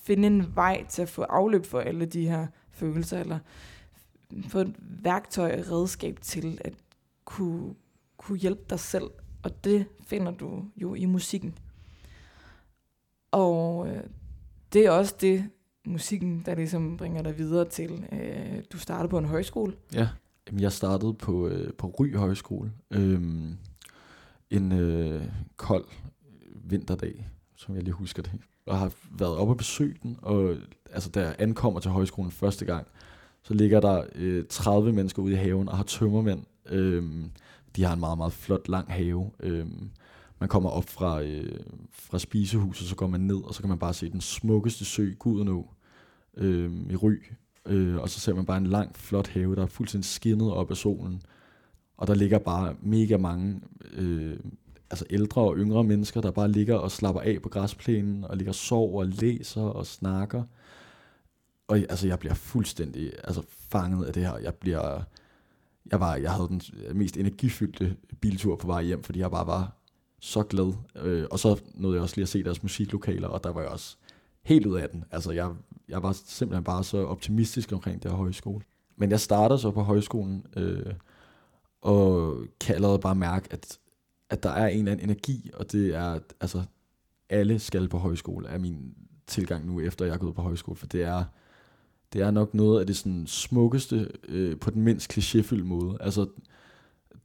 finde 0.03 0.27
en 0.27 0.55
vej 0.55 0.85
til 0.89 1.01
at 1.01 1.09
få 1.09 1.21
afløb 1.21 1.65
for 1.65 1.79
alle 1.79 2.05
de 2.05 2.29
her 2.29 2.47
følelser, 2.71 3.19
eller 3.19 3.39
få 4.47 4.59
et 4.59 4.75
værktøj 4.79 5.59
og 5.59 5.71
redskab 5.71 6.19
til 6.21 6.61
at 6.61 6.73
kunne, 7.25 7.73
kunne 8.17 8.37
hjælpe 8.37 8.61
dig 8.69 8.79
selv. 8.79 9.09
Og 9.43 9.63
det 9.63 9.85
finder 10.01 10.31
du 10.31 10.63
jo 10.75 10.93
i 10.93 11.05
musikken. 11.05 11.57
Og 13.31 13.87
øh, 13.87 14.03
det 14.73 14.85
er 14.85 14.91
også 14.91 15.15
det, 15.21 15.49
musikken, 15.85 16.43
der 16.45 16.55
ligesom 16.55 16.97
bringer 16.97 17.21
dig 17.21 17.37
videre 17.37 17.65
til. 17.69 18.05
Øh, 18.11 18.63
du 18.71 18.77
startede 18.77 19.09
på 19.09 19.17
en 19.17 19.25
højskole. 19.25 19.73
Ja, 19.93 20.07
Jamen, 20.47 20.61
jeg 20.61 20.71
startede 20.71 21.13
på, 21.13 21.47
øh, 21.47 21.73
på 21.73 21.87
Ry 21.87 22.15
Højskole. 22.15 22.71
Øhm, 22.91 23.57
en 24.51 24.71
øh, 24.71 25.23
kold 25.57 25.85
øh, 25.85 26.71
vinterdag, 26.71 27.27
som 27.55 27.75
jeg 27.75 27.83
lige 27.83 27.93
husker 27.93 28.23
det. 28.23 28.31
Og 28.65 28.79
har 28.79 28.91
været 29.11 29.37
oppe 29.37 29.53
og 29.53 29.57
besøge 29.57 29.95
den, 30.03 30.17
og 30.21 30.55
altså, 30.91 31.09
da 31.09 31.21
jeg 31.21 31.35
ankommer 31.39 31.79
til 31.79 31.91
højskolen 31.91 32.31
første 32.31 32.65
gang, 32.65 32.87
så 33.43 33.53
ligger 33.53 33.79
der 33.79 34.03
øh, 34.15 34.45
30 34.49 34.93
mennesker 34.93 35.21
ude 35.21 35.33
i 35.33 35.35
haven 35.35 35.69
og 35.69 35.77
har 35.77 35.83
tømmermænd. 35.83 36.43
Øh, 36.69 37.03
de 37.75 37.83
har 37.83 37.93
en 37.93 37.99
meget, 37.99 38.17
meget 38.17 38.33
flot, 38.33 38.67
lang 38.67 38.91
have. 38.91 39.31
Øh, 39.39 39.65
man 40.39 40.49
kommer 40.49 40.69
op 40.69 40.89
fra, 40.89 41.21
øh, 41.21 41.59
fra 41.91 42.19
spisehuset, 42.19 42.87
så 42.87 42.95
går 42.95 43.07
man 43.07 43.21
ned, 43.21 43.43
og 43.43 43.53
så 43.53 43.61
kan 43.61 43.69
man 43.69 43.79
bare 43.79 43.93
se 43.93 44.11
den 44.11 44.21
smukkeste 44.21 44.85
sø, 44.85 45.13
Gudenå, 45.19 45.69
øh, 46.37 46.71
i 46.89 46.95
Ry. 46.95 47.23
Øh, 47.65 47.97
og 47.97 48.09
så 48.09 48.19
ser 48.19 48.33
man 48.33 48.45
bare 48.45 48.57
en 48.57 48.67
lang, 48.67 48.95
flot 48.95 49.27
have, 49.27 49.55
der 49.55 49.63
er 49.63 49.67
fuldstændig 49.67 50.05
skinnet 50.05 50.51
op 50.51 50.71
af 50.71 50.77
solen. 50.77 51.21
Og 51.97 52.07
der 52.07 52.15
ligger 52.15 52.39
bare 52.39 52.75
mega 52.81 53.17
mange 53.17 53.61
øh, 53.93 54.37
altså 54.89 55.05
ældre 55.09 55.41
og 55.41 55.57
yngre 55.57 55.83
mennesker, 55.83 56.21
der 56.21 56.31
bare 56.31 56.51
ligger 56.51 56.75
og 56.75 56.91
slapper 56.91 57.21
af 57.21 57.41
på 57.43 57.49
græsplænen, 57.49 58.23
og 58.23 58.37
ligger 58.37 58.51
og 58.51 58.55
sover 58.55 58.99
og 58.99 59.07
læser 59.07 59.61
og 59.61 59.85
snakker. 59.85 60.43
Og 61.67 61.77
altså, 61.77 62.07
jeg 62.07 62.19
bliver 62.19 62.33
fuldstændig 62.33 63.11
altså, 63.23 63.41
fanget 63.49 64.05
af 64.05 64.13
det 64.13 64.23
her. 64.23 64.37
Jeg 64.37 64.53
bliver... 64.53 65.01
Jeg, 65.91 65.99
var, 65.99 66.15
jeg 66.15 66.31
havde 66.31 66.47
den 66.47 66.61
mest 66.93 67.17
energifyldte 67.17 67.95
biltur 68.21 68.55
på 68.55 68.67
vej 68.67 68.83
hjem, 68.83 69.03
fordi 69.03 69.19
jeg 69.19 69.31
bare 69.31 69.47
var 69.47 69.77
så 70.19 70.43
glad. 70.43 70.73
Øh, 70.95 71.25
og 71.31 71.39
så 71.39 71.61
nåede 71.73 71.95
jeg 71.95 72.03
også 72.03 72.15
lige 72.15 72.23
at 72.23 72.29
se 72.29 72.43
deres 72.43 72.63
musiklokaler, 72.63 73.27
og 73.27 73.43
der 73.43 73.49
var 73.49 73.61
jeg 73.61 73.69
også 73.69 73.97
helt 74.43 74.65
ud 74.65 74.77
af 74.77 74.89
den. 74.89 75.03
Altså, 75.11 75.31
jeg, 75.31 75.51
jeg 75.89 76.03
var 76.03 76.17
simpelthen 76.25 76.63
bare 76.63 76.83
så 76.83 77.05
optimistisk 77.05 77.71
omkring 77.71 78.03
det 78.03 78.11
her 78.11 78.17
højskole. 78.17 78.63
Men 78.95 79.11
jeg 79.11 79.19
starter 79.19 79.57
så 79.57 79.71
på 79.71 79.81
højskolen, 79.81 80.45
øh, 80.55 80.93
og 81.81 82.37
kan 82.59 82.75
allerede 82.75 82.99
bare 82.99 83.15
mærke, 83.15 83.47
at, 83.51 83.79
at 84.29 84.43
der 84.43 84.49
er 84.49 84.67
en 84.67 84.79
eller 84.79 84.91
anden 84.91 85.09
energi, 85.09 85.51
og 85.53 85.71
det 85.71 85.95
er, 85.95 86.19
altså, 86.41 86.63
alle 87.29 87.59
skal 87.59 87.89
på 87.89 87.97
højskole, 87.97 88.47
er 88.47 88.57
min 88.57 88.93
tilgang 89.27 89.65
nu, 89.65 89.79
efter 89.79 90.05
jeg 90.05 90.13
er 90.13 90.17
gået 90.17 90.35
på 90.35 90.41
højskole, 90.41 90.77
for 90.77 90.87
det 90.87 91.03
er, 91.03 91.23
det 92.13 92.21
er 92.21 92.31
nok 92.31 92.53
noget 92.53 92.79
af 92.79 92.87
det 92.87 92.97
sådan 92.97 93.27
smukkeste, 93.27 94.11
øh, 94.27 94.59
på 94.59 94.71
den 94.71 94.81
mindst 94.81 95.17
klichéfyldte 95.17 95.63
måde. 95.63 95.97
Altså, 95.99 96.27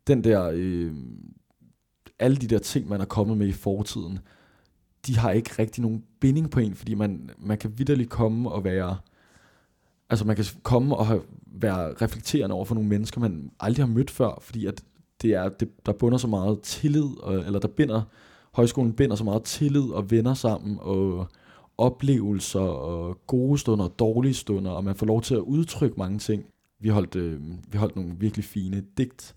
den 0.06 0.24
der, 0.24 0.50
øh, 0.54 0.94
alle 2.18 2.36
de 2.36 2.46
der 2.46 2.58
ting, 2.58 2.88
man 2.88 3.00
er 3.00 3.04
kommet 3.04 3.38
med 3.38 3.46
i 3.46 3.52
fortiden, 3.52 4.18
de 5.06 5.18
har 5.18 5.30
ikke 5.30 5.50
rigtig 5.58 5.82
nogen 5.82 6.04
binding 6.20 6.50
på 6.50 6.60
en, 6.60 6.74
fordi 6.74 6.94
man, 6.94 7.30
man 7.38 7.58
kan 7.58 7.78
vidderligt 7.78 8.10
komme 8.10 8.50
og 8.50 8.64
være, 8.64 8.98
altså 10.10 10.24
man 10.24 10.36
kan 10.36 10.44
komme 10.62 10.96
og 10.96 11.06
have, 11.06 11.22
være 11.62 11.92
reflekterende 11.92 12.54
over 12.54 12.64
for 12.64 12.74
nogle 12.74 12.88
mennesker, 12.88 13.20
man 13.20 13.50
aldrig 13.60 13.86
har 13.86 13.92
mødt 13.92 14.10
før, 14.10 14.38
fordi 14.40 14.66
at 14.66 14.82
det 15.22 15.34
er, 15.34 15.48
det, 15.48 15.86
der 15.86 15.92
bunder 15.92 16.18
så 16.18 16.26
meget 16.26 16.60
tillid, 16.62 17.08
og, 17.22 17.34
eller 17.34 17.58
der 17.58 17.68
binder, 17.68 18.02
højskolen 18.54 18.92
binder 18.92 19.16
så 19.16 19.24
meget 19.24 19.42
tillid 19.42 19.90
og 19.90 20.10
venner 20.10 20.34
sammen, 20.34 20.78
og 20.80 21.26
oplevelser, 21.78 22.60
og 22.60 23.18
gode 23.26 23.58
stunder, 23.58 23.84
og 23.84 23.98
dårlige 23.98 24.34
stunder, 24.34 24.70
og 24.70 24.84
man 24.84 24.94
får 24.94 25.06
lov 25.06 25.22
til 25.22 25.34
at 25.34 25.40
udtrykke 25.40 25.96
mange 25.98 26.18
ting. 26.18 26.44
Vi 26.80 26.88
holdt, 26.88 27.16
øh, 27.16 27.40
vi 27.68 27.78
holdt 27.78 27.96
nogle 27.96 28.14
virkelig 28.18 28.44
fine 28.44 28.84
digt, 28.98 29.34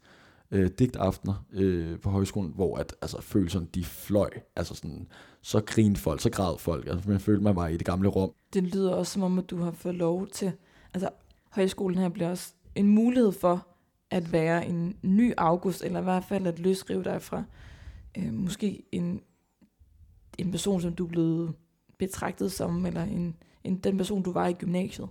øh, 0.52 0.70
digtaftener 0.80 1.46
øh, 1.54 2.00
på 2.00 2.10
højskolen, 2.10 2.52
hvor 2.56 2.78
at, 2.78 2.96
altså, 3.02 3.22
følelserne 3.22 3.68
de 3.76 3.84
fløj. 3.84 4.30
Altså 4.56 4.76
sådan, 4.76 5.08
så 5.42 5.62
grinede 5.66 6.00
folk, 6.00 6.22
så 6.22 6.30
græd 6.30 6.58
folk. 6.60 6.88
Altså, 6.88 7.10
man 7.10 7.20
følte, 7.20 7.44
man 7.44 7.56
var 7.56 7.68
i 7.68 7.78
det 7.78 7.86
gamle 7.86 8.08
rum. 8.08 8.32
Det 8.54 8.64
lyder 8.64 8.92
også 8.92 9.14
som 9.14 9.24
om, 9.24 9.40
at 9.40 9.50
du 9.50 9.58
har 9.58 9.72
fået 9.72 9.96
lov 9.96 10.28
til, 10.28 10.52
altså 10.94 11.10
højskolen 11.56 11.98
her 11.98 12.10
bliver 12.10 12.30
også 12.30 12.54
en 12.76 12.88
mulighed 12.88 13.32
for 13.32 13.68
at 14.12 14.32
være 14.32 14.68
en 14.68 14.96
ny 15.02 15.34
august, 15.38 15.84
eller 15.84 16.00
i 16.00 16.04
hvert 16.04 16.24
fald 16.24 16.48
at 16.48 16.60
løsrive 16.60 17.04
dig 17.04 17.22
fra 17.22 17.44
øh, 18.18 18.34
måske 18.34 18.84
en, 18.92 19.22
en 20.38 20.52
person, 20.52 20.82
som 20.82 20.94
du 20.94 21.06
er 21.06 21.10
blevet 21.10 21.54
betragtet 22.00 22.52
som, 22.52 22.86
eller 22.86 23.04
en, 23.04 23.36
en, 23.64 23.78
den 23.78 23.98
person, 23.98 24.24
du 24.24 24.32
var 24.32 24.48
i 24.48 24.54
gymnasiet. 24.54 25.08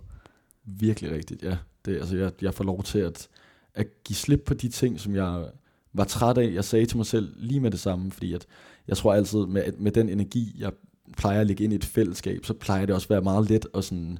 Virkelig 0.65 1.11
rigtigt, 1.11 1.43
ja. 1.43 1.57
Det, 1.85 1.95
altså, 1.95 2.17
jeg, 2.17 2.31
jeg 2.41 2.53
får 2.53 2.63
lov 2.63 2.83
til 2.83 2.99
at, 2.99 3.27
at 3.73 4.03
give 4.03 4.15
slip 4.15 4.43
på 4.45 4.53
de 4.53 4.69
ting, 4.69 4.99
som 4.99 5.15
jeg 5.15 5.49
var 5.93 6.03
træt 6.03 6.37
af. 6.37 6.53
Jeg 6.53 6.65
sagde 6.65 6.85
til 6.85 6.97
mig 6.97 7.05
selv 7.05 7.33
lige 7.37 7.59
med 7.59 7.71
det 7.71 7.79
samme, 7.79 8.11
fordi 8.11 8.33
at 8.33 8.47
jeg 8.87 8.97
tror 8.97 9.13
altid, 9.13 9.45
med, 9.45 9.71
med 9.77 9.91
den 9.91 10.09
energi, 10.09 10.55
jeg 10.57 10.71
plejer 11.17 11.41
at 11.41 11.47
lægge 11.47 11.63
ind 11.63 11.73
i 11.73 11.75
et 11.75 11.85
fællesskab, 11.85 12.45
så 12.45 12.53
plejer 12.53 12.85
det 12.85 12.95
også 12.95 13.05
at 13.05 13.09
være 13.09 13.21
meget 13.21 13.49
let 13.49 13.65
og 13.73 13.83
sådan 13.83 14.19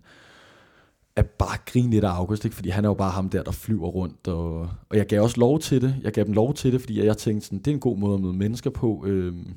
at 1.16 1.30
bare 1.30 1.58
grine 1.66 1.90
lidt 1.90 2.04
af 2.04 2.10
August, 2.10 2.46
ikke? 2.46 2.56
fordi 2.56 2.70
han 2.70 2.86
er 2.86 2.90
jo 2.90 2.94
bare 2.94 3.12
ham 3.12 3.30
der, 3.30 3.44
der 3.44 3.52
flyver 3.52 3.88
rundt, 3.88 4.28
og, 4.28 4.60
og 4.90 4.98
jeg 4.98 5.06
gav 5.06 5.22
også 5.22 5.40
lov 5.40 5.60
til 5.60 5.82
det, 5.82 5.96
jeg 6.02 6.12
gav 6.12 6.24
dem 6.24 6.34
lov 6.34 6.54
til 6.54 6.72
det, 6.72 6.82
fordi 6.82 7.06
jeg 7.06 7.18
tænkte 7.18 7.46
sådan, 7.46 7.60
det 7.60 7.68
er 7.68 7.72
en 7.72 7.80
god 7.80 7.98
måde 7.98 8.14
at 8.14 8.22
møde 8.22 8.34
mennesker 8.34 8.70
på, 8.70 9.04
øhm, 9.08 9.54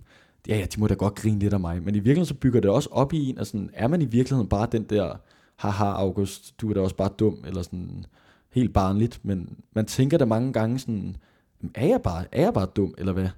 ja, 0.48 0.58
ja, 0.58 0.64
de 0.64 0.80
må 0.80 0.86
da 0.86 0.94
godt 0.94 1.14
grine 1.14 1.38
lidt 1.38 1.54
af 1.54 1.60
mig, 1.60 1.82
men 1.82 1.94
i 1.94 1.98
virkeligheden 1.98 2.26
så 2.26 2.34
bygger 2.34 2.60
det 2.60 2.70
også 2.70 2.88
op 2.92 3.12
i 3.12 3.30
en, 3.30 3.38
altså, 3.38 3.68
er 3.72 3.88
man 3.88 4.02
i 4.02 4.04
virkeligheden 4.04 4.48
bare 4.48 4.68
den 4.72 4.82
der, 4.82 5.16
haha 5.56 5.84
August, 5.84 6.60
du 6.60 6.70
er 6.70 6.74
da 6.74 6.80
også 6.80 6.96
bare 6.96 7.10
dum, 7.18 7.44
eller 7.46 7.62
sådan 7.62 8.04
helt 8.50 8.74
barnligt, 8.74 9.20
men 9.22 9.58
man 9.74 9.86
tænker 9.86 10.18
da 10.18 10.24
mange 10.24 10.52
gange 10.52 10.78
sådan, 10.78 11.16
er 11.74 11.86
jeg 11.86 12.00
bare, 12.02 12.24
er 12.32 12.42
jeg 12.42 12.54
bare 12.54 12.66
dum, 12.66 12.94
eller 12.98 13.12
hvad? 13.12 13.28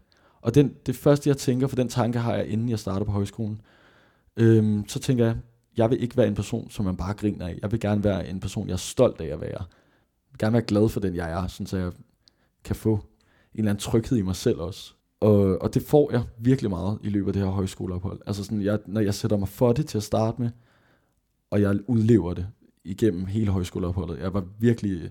Og 0.43 0.55
den, 0.55 0.75
det 0.87 0.97
første, 0.97 1.29
jeg 1.29 1.37
tænker, 1.37 1.67
for 1.67 1.77
den 1.77 1.89
tanke 1.89 2.19
har 2.19 2.35
jeg, 2.35 2.47
inden 2.47 2.69
jeg 2.69 2.79
starter 2.79 3.07
på 3.07 3.13
højskolen, 3.13 3.61
øhm, 4.37 4.89
så 4.89 4.99
tænker 4.99 5.25
jeg, 5.25 5.37
jeg 5.77 5.91
vil 5.91 6.03
ikke 6.03 6.17
være 6.17 6.27
en 6.27 6.35
person, 6.35 6.71
som 6.71 6.85
man 6.85 6.97
bare 6.97 7.15
griner 7.15 7.47
af. 7.47 7.59
Jeg 7.63 7.73
vil 7.73 7.81
gerne 7.81 8.05
være 8.05 8.29
en 8.29 8.41
person, 8.41 8.67
jeg 8.67 8.73
er 8.73 8.77
stolt 8.77 9.21
af 9.21 9.27
at 9.27 9.41
være. 9.41 9.61
Jeg 9.61 10.33
vil 10.33 10.39
gerne 10.39 10.53
være 10.53 10.63
glad 10.63 10.89
for 10.89 11.01
den, 11.01 11.15
jeg 11.15 11.33
er, 11.33 11.47
sådan 11.47 11.67
så 11.67 11.77
jeg 11.77 11.93
kan 12.65 12.77
få 12.77 12.95
en 12.95 13.01
eller 13.55 13.71
anden 13.71 13.83
tryghed 13.83 14.19
i 14.19 14.23
mig 14.23 14.37
selv 14.37 14.59
også. 14.59 14.95
Og, 15.21 15.63
og 15.63 15.75
det 15.75 15.83
får 15.83 16.13
jeg 16.13 16.23
virkelig 16.39 16.71
meget 16.71 16.99
i 17.03 17.09
løbet 17.09 17.29
af 17.29 17.33
det 17.33 17.43
her 17.43 17.51
højskoleophold. 17.51 18.21
Altså 18.27 18.45
sådan, 18.45 18.63
jeg, 18.63 18.79
når 18.87 19.01
jeg 19.01 19.15
sætter 19.15 19.37
mig 19.37 19.49
for 19.49 19.73
det 19.73 19.87
til 19.87 19.99
at 19.99 20.05
starte 20.05 20.43
med, 20.43 20.51
og 21.51 21.61
jeg 21.61 21.79
udlever 21.87 22.35
det 22.35 22.47
igennem 22.85 23.27
hele 23.27 23.51
højskoleopholdet. 23.51 24.19
Jeg 24.19 24.35
var 24.35 24.45
virkelig, 24.59 25.11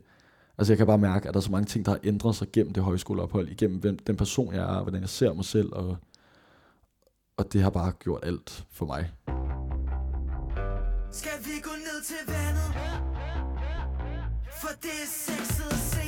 altså 0.58 0.74
jeg 0.74 0.78
kan 0.78 0.88
bare 0.88 0.98
mærke, 0.98 1.28
at 1.28 1.34
der 1.34 1.40
er 1.40 1.42
så 1.44 1.52
mange 1.52 1.66
ting, 1.66 1.86
der 1.86 1.92
har 1.92 2.00
ændret 2.04 2.36
sig 2.36 2.52
gennem 2.54 2.74
det 2.74 2.84
højskoleophold, 2.84 3.50
igennem 3.50 3.80
hvem, 3.80 4.00
den 4.00 4.16
person 4.16 4.54
jeg 4.54 4.78
er, 4.78 4.82
hvordan 4.82 5.02
jeg 5.02 5.10
ser 5.10 5.34
mig 5.34 5.46
selv, 5.46 5.74
og, 5.74 5.98
og 7.38 7.54
det 7.54 7.62
har 7.62 7.70
bare 7.70 7.92
gjort 7.92 8.20
alt 8.24 8.66
for 8.72 8.86
mig. 8.86 9.12
Skal 11.12 11.46
vi 11.46 11.60
gå 11.60 11.70
ned 11.70 12.04
til 12.04 12.22
vandet? 12.28 12.74
For 14.62 14.70
det 14.82 14.96
er 15.04 15.10
sexet 15.26 15.72
at 15.72 15.80
se 15.94 15.99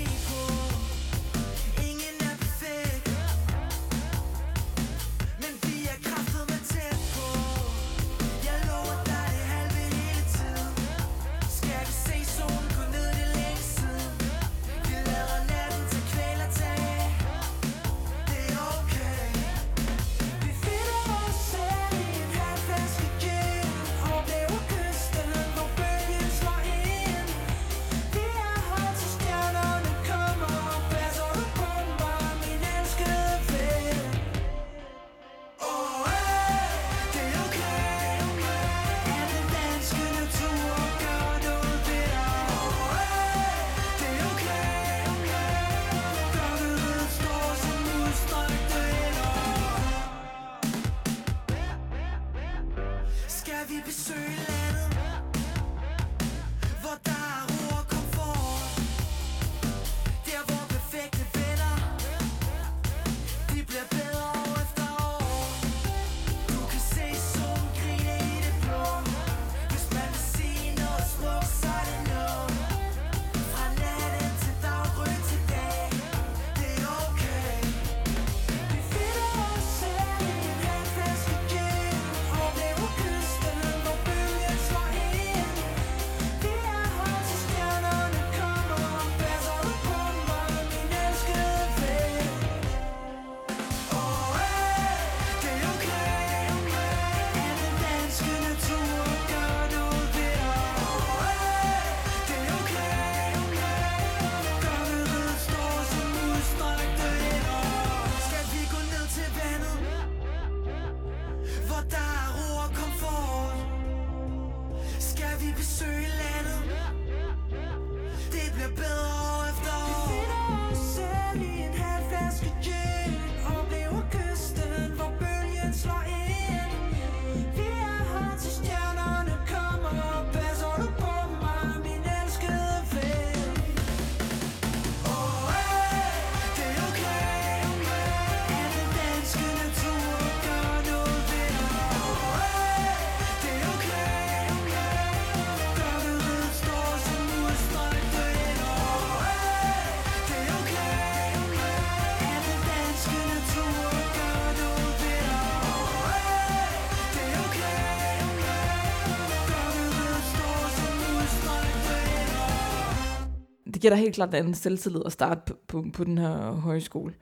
det 163.81 163.83
giver 163.83 163.95
dig 163.95 164.03
helt 164.03 164.15
klart 164.15 164.29
en 164.29 164.35
anden 164.35 164.53
selvtillid 164.53 165.01
at 165.05 165.11
starte 165.11 165.41
på, 165.45 165.57
på, 165.67 165.85
på 165.93 166.03
den 166.03 166.17
her 166.17 166.51
højskole. 166.51 167.13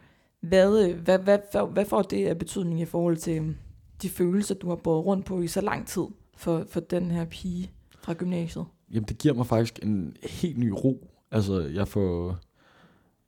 Hvad, 0.41 0.89
øh, 0.89 0.99
hvad, 0.99 1.19
hvad, 1.19 1.39
hvad, 1.51 1.73
hvad 1.73 1.85
får 1.85 2.01
det 2.01 2.27
af 2.27 2.37
betydning 2.37 2.81
i 2.81 2.85
forhold 2.85 3.17
til 3.17 3.41
øh, 3.41 3.51
de 4.01 4.09
følelser, 4.09 4.55
du 4.55 4.69
har 4.69 4.75
båret 4.75 5.05
rundt 5.05 5.25
på 5.25 5.41
i 5.41 5.47
så 5.47 5.61
lang 5.61 5.87
tid 5.87 6.03
for, 6.37 6.65
for 6.69 6.79
den 6.79 7.11
her 7.11 7.25
pige 7.25 7.71
fra 8.01 8.13
gymnasiet? 8.13 8.65
Jamen, 8.91 9.07
det 9.09 9.17
giver 9.17 9.33
mig 9.33 9.47
faktisk 9.47 9.79
en 9.83 10.17
helt 10.23 10.57
ny 10.57 10.69
ro. 10.69 11.07
Altså, 11.31 11.59
jeg 11.59 11.87
får, 11.87 12.37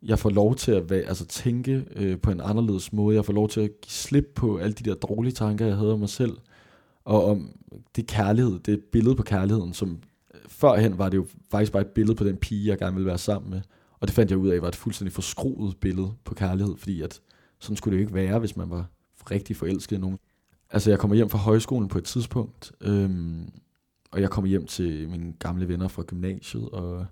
jeg 0.04 0.20
får 0.20 0.30
lov 0.30 0.56
til 0.56 0.72
at 0.72 0.90
være, 0.90 1.02
altså, 1.02 1.26
tænke 1.26 1.86
øh, 1.96 2.20
på 2.20 2.32
en 2.32 2.42
anderledes 2.42 2.94
måde. 2.94 3.16
Jeg 3.16 3.26
får 3.26 3.34
lov 3.34 3.50
til 3.50 3.62
at 3.62 3.82
give 3.82 3.92
slip 3.92 4.32
på 4.36 4.58
alle 4.58 4.74
de 4.74 4.90
der 4.90 4.96
dårlige 4.96 5.34
tanker, 5.34 5.66
jeg 5.66 5.76
havde 5.76 5.94
om 5.94 6.00
mig 6.00 6.10
selv. 6.10 6.38
Og 7.06 7.26
om 7.26 7.50
det 7.96 8.08
kærlighed, 8.08 8.60
det 8.60 8.84
billede 8.92 9.16
på 9.16 9.24
kærligheden, 9.24 9.74
som 9.74 10.00
førhen 10.52 10.98
var 10.98 11.10
det 11.10 11.18
jo 11.18 11.26
faktisk 11.52 11.72
bare 11.72 11.82
et 11.82 11.88
billede 11.88 12.16
på 12.16 12.24
den 12.24 12.38
pige, 12.38 12.68
jeg 12.68 12.78
gerne 12.78 12.96
ville 12.96 13.08
være 13.08 13.18
sammen 13.18 13.52
med. 13.52 13.62
Og 14.00 14.08
det 14.08 14.16
fandt 14.16 14.32
jeg 14.32 14.40
ud 14.40 14.48
af, 14.48 14.62
var 14.62 14.68
et 14.68 14.76
fuldstændig 14.76 15.14
forskruet 15.14 15.78
billede 15.78 16.12
på 16.24 16.34
kærlighed, 16.34 16.78
fordi 16.78 17.02
at 17.02 17.22
sådan 17.60 17.78
skulle 17.78 17.92
det 17.92 18.02
jo 18.02 18.06
ikke 18.08 18.14
være, 18.14 18.40
hvis 18.40 18.58
man 18.58 18.70
var 18.70 18.86
rigtig 19.32 19.56
forelsket 19.56 19.96
i 19.96 20.00
nogen. 20.00 20.18
Altså, 20.70 20.90
jeg 20.90 21.00
kommer 21.00 21.16
hjem 21.16 21.30
fra 21.30 21.38
højskolen 21.38 21.88
på 21.88 21.98
et 21.98 22.04
tidspunkt, 22.04 22.72
øhm, 22.82 23.50
og 24.12 24.22
jeg 24.22 24.30
kommer 24.30 24.50
hjem 24.50 24.68
til 24.68 25.10
mine 25.10 25.34
gamle 25.40 25.68
venner 25.68 25.88
fra 25.88 26.04
gymnasiet, 26.04 26.70
og 26.70 27.06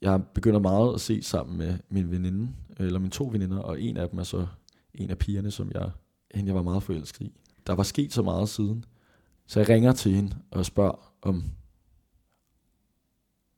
jeg 0.00 0.22
begynder 0.34 0.60
meget 0.60 0.94
at 0.94 1.00
se 1.00 1.22
sammen 1.22 1.58
med 1.58 1.78
min 1.88 2.10
veninde, 2.10 2.48
eller 2.76 2.98
mine 2.98 3.10
to 3.10 3.28
veninder, 3.32 3.58
og 3.58 3.80
en 3.80 3.96
af 3.96 4.08
dem 4.08 4.18
er 4.18 4.22
så 4.22 4.46
en 4.94 5.10
af 5.10 5.18
pigerne, 5.18 5.50
som 5.50 5.70
jeg, 5.74 5.90
hende 6.34 6.48
jeg 6.48 6.54
var 6.54 6.62
meget 6.62 6.82
forelsket 6.82 7.20
i. 7.20 7.32
Der 7.66 7.74
var 7.74 7.82
sket 7.82 8.12
så 8.12 8.22
meget 8.22 8.48
siden, 8.48 8.84
så 9.46 9.60
jeg 9.60 9.68
ringer 9.68 9.92
til 9.92 10.12
hende 10.12 10.36
og 10.50 10.66
spørger 10.66 11.12
om, 11.22 11.44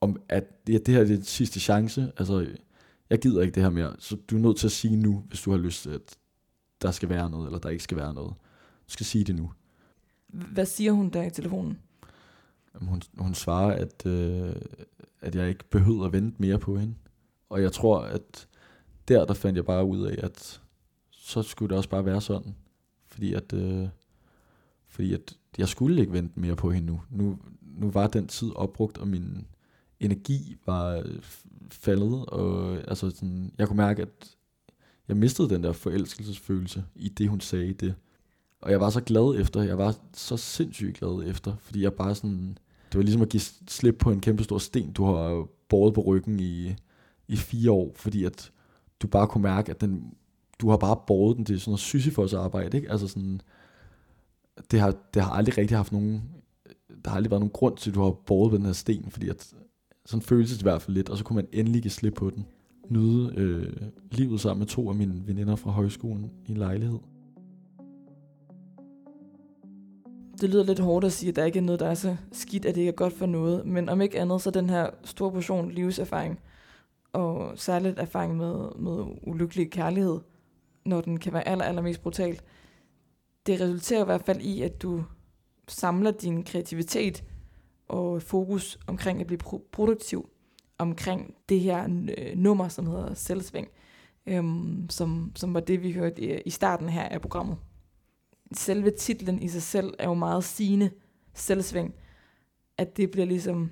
om 0.01 0.21
at 0.29 0.67
det, 0.67 0.85
det 0.85 0.93
her 0.93 1.01
er 1.01 1.05
det 1.05 1.27
sidste 1.27 1.59
chance. 1.59 2.11
Altså, 2.17 2.47
jeg 3.09 3.19
gider 3.19 3.41
ikke 3.41 3.55
det 3.55 3.63
her 3.63 3.69
mere, 3.69 3.95
så 3.99 4.15
du 4.15 4.35
er 4.35 4.39
nødt 4.39 4.57
til 4.57 4.67
at 4.67 4.71
sige 4.71 4.95
nu, 4.95 5.23
hvis 5.27 5.41
du 5.41 5.51
har 5.51 5.57
lyst 5.57 5.83
til, 5.83 5.89
at 5.89 6.17
der 6.81 6.91
skal 6.91 7.09
være 7.09 7.29
noget, 7.29 7.45
eller 7.45 7.59
der 7.59 7.69
ikke 7.69 7.83
skal 7.83 7.97
være 7.97 8.13
noget. 8.13 8.33
Du 8.87 8.91
skal 8.91 9.05
sige 9.05 9.23
det 9.23 9.35
nu. 9.35 9.51
Hvad 10.27 10.65
siger 10.65 10.91
hun 10.91 11.09
der 11.09 11.23
i 11.23 11.29
telefonen? 11.29 11.79
Hun, 12.75 13.01
hun 13.17 13.33
svarer, 13.33 13.71
at, 13.71 14.05
øh, 14.05 14.55
at 15.21 15.35
jeg 15.35 15.49
ikke 15.49 15.69
behøver 15.69 16.05
at 16.05 16.13
vente 16.13 16.35
mere 16.39 16.59
på 16.59 16.77
hende. 16.77 16.95
Og 17.49 17.61
jeg 17.61 17.71
tror, 17.71 17.99
at 17.99 18.47
der, 19.07 19.25
der 19.25 19.33
fandt 19.33 19.57
jeg 19.57 19.65
bare 19.65 19.85
ud 19.85 20.05
af, 20.05 20.15
at 20.23 20.61
så 21.11 21.41
skulle 21.41 21.69
det 21.69 21.77
også 21.77 21.89
bare 21.89 22.05
være 22.05 22.21
sådan. 22.21 22.55
Fordi 23.05 23.33
at, 23.33 23.53
øh, 23.53 23.87
fordi 24.87 25.13
at 25.13 25.37
jeg 25.57 25.67
skulle 25.67 26.01
ikke 26.01 26.13
vente 26.13 26.39
mere 26.39 26.55
på 26.55 26.71
hende 26.71 26.87
nu. 26.87 27.01
nu. 27.09 27.39
Nu 27.61 27.91
var 27.91 28.07
den 28.07 28.27
tid 28.27 28.51
opbrugt, 28.55 28.97
og 28.97 29.07
min 29.07 29.47
energi 29.99 30.55
var 30.65 30.95
øh, 30.95 31.19
faldet. 31.71 32.25
Og 32.25 32.77
altså 32.87 33.09
sådan, 33.09 33.51
jeg 33.57 33.67
kunne 33.67 33.77
mærke, 33.77 34.01
at 34.01 34.37
jeg 35.07 35.17
mistede 35.17 35.49
den 35.49 35.63
der 35.63 35.71
forelskelsesfølelse 35.71 36.83
i 36.95 37.09
det, 37.09 37.29
hun 37.29 37.41
sagde 37.41 37.73
det. 37.73 37.95
Og 38.61 38.71
jeg 38.71 38.79
var 38.79 38.89
så 38.89 39.01
glad 39.01 39.41
efter, 39.41 39.61
jeg 39.61 39.77
var 39.77 39.95
så 40.13 40.37
sindssygt 40.37 40.97
glad 40.97 41.29
efter, 41.29 41.55
fordi 41.59 41.83
jeg 41.83 41.93
bare 41.93 42.15
sådan, 42.15 42.57
det 42.91 42.97
var 42.97 43.01
ligesom 43.01 43.21
at 43.21 43.29
give 43.29 43.41
slip 43.67 43.97
på 43.99 44.11
en 44.11 44.19
kæmpe 44.19 44.43
stor 44.43 44.57
sten, 44.57 44.91
du 44.91 45.05
har 45.05 45.47
båret 45.69 45.93
på 45.93 46.01
ryggen 46.01 46.39
i, 46.39 46.75
i 47.27 47.35
fire 47.35 47.71
år, 47.71 47.91
fordi 47.95 48.23
at 48.23 48.51
du 49.01 49.07
bare 49.07 49.27
kunne 49.27 49.41
mærke, 49.41 49.71
at 49.71 49.81
den, 49.81 50.13
du 50.61 50.69
har 50.69 50.77
bare 50.77 50.99
båret 51.07 51.37
den 51.37 51.45
til 51.45 51.59
sådan 51.59 51.71
noget 51.71 51.79
Sisyfos 51.79 52.33
arbejde, 52.33 52.77
ikke? 52.77 52.91
Altså 52.91 53.07
sådan, 53.07 53.41
det 54.71 54.79
har, 54.79 54.95
det 55.13 55.21
har 55.21 55.31
aldrig 55.31 55.57
rigtig 55.57 55.77
haft 55.77 55.91
nogen, 55.91 56.23
der 57.03 57.09
har 57.09 57.17
aldrig 57.17 57.31
været 57.31 57.41
nogen 57.41 57.51
grund 57.51 57.77
til, 57.77 57.89
at 57.89 57.95
du 57.95 58.03
har 58.03 58.11
båret 58.11 58.53
den 58.53 58.65
her 58.65 58.73
sten, 58.73 59.11
fordi 59.11 59.29
at 59.29 59.53
sådan 60.07 60.21
føles 60.21 60.51
det 60.51 60.59
i 60.59 60.63
hvert 60.63 60.81
fald 60.81 60.95
lidt, 60.95 61.09
og 61.09 61.17
så 61.17 61.23
kunne 61.23 61.35
man 61.35 61.47
endelig 61.51 61.81
give 61.81 61.91
slip 61.91 62.13
på 62.13 62.29
den. 62.29 62.45
Nyde 62.89 63.33
øh, 63.37 63.73
livet 64.11 64.41
sammen 64.41 64.59
med 64.59 64.67
to 64.67 64.89
af 64.89 64.95
mine 64.95 65.27
veninder 65.27 65.55
fra 65.55 65.71
højskolen 65.71 66.31
i 66.45 66.51
en 66.51 66.57
lejlighed. 66.57 66.99
Det 70.41 70.49
lyder 70.49 70.63
lidt 70.63 70.79
hårdt 70.79 71.05
at 71.05 71.11
sige, 71.11 71.29
at 71.29 71.35
der 71.35 71.45
ikke 71.45 71.59
er 71.59 71.63
noget, 71.63 71.79
der 71.79 71.87
er 71.87 71.93
så 71.93 72.15
skidt, 72.31 72.65
at 72.65 72.75
det 72.75 72.81
ikke 72.81 72.89
er 72.89 72.95
godt 72.95 73.13
for 73.13 73.25
noget. 73.25 73.65
Men 73.65 73.89
om 73.89 74.01
ikke 74.01 74.19
andet, 74.19 74.41
så 74.41 74.51
den 74.51 74.69
her 74.69 74.89
store 75.03 75.31
portion 75.31 75.71
livserfaring, 75.71 76.39
og 77.13 77.51
særligt 77.55 77.99
erfaring 77.99 78.37
med, 78.37 78.69
med 78.79 79.05
ulykkelig 79.23 79.71
kærlighed, 79.71 80.19
når 80.85 81.01
den 81.01 81.19
kan 81.19 81.33
være 81.33 81.47
aller, 81.47 81.65
allermest 81.65 82.01
brutal, 82.01 82.39
det 83.45 83.61
resulterer 83.61 84.01
i 84.01 84.05
hvert 84.05 84.25
fald 84.25 84.41
i, 84.41 84.61
at 84.61 84.81
du 84.81 85.03
samler 85.67 86.11
din 86.11 86.43
kreativitet 86.43 87.23
og 87.87 88.21
fokus 88.21 88.79
omkring 88.87 89.21
at 89.21 89.27
blive 89.27 89.39
pro- 89.43 89.69
produktiv 89.71 90.29
omkring 90.77 91.35
det 91.49 91.59
her 91.59 91.83
øh, 92.17 92.37
nummer, 92.37 92.67
som 92.67 92.87
hedder 92.87 93.13
Selvsving, 93.13 93.67
øhm, 94.25 94.89
som, 94.89 95.31
som 95.35 95.53
var 95.53 95.59
det, 95.59 95.83
vi 95.83 95.91
hørte 95.91 96.21
i, 96.21 96.41
i 96.45 96.49
starten 96.49 96.89
her 96.89 97.03
af 97.03 97.21
programmet 97.21 97.57
selve 98.51 98.91
titlen 98.91 99.41
i 99.41 99.47
sig 99.47 99.61
selv 99.61 99.93
er 99.99 100.07
jo 100.07 100.13
meget 100.13 100.43
sigende 100.43 100.89
selvsving. 101.33 101.95
At 102.77 102.97
det 102.97 103.11
bliver 103.11 103.25
ligesom, 103.25 103.71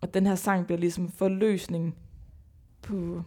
og 0.00 0.14
den 0.14 0.26
her 0.26 0.34
sang 0.34 0.66
bliver 0.66 0.78
ligesom 0.78 1.08
forløsningen 1.08 1.94
på 2.82 3.22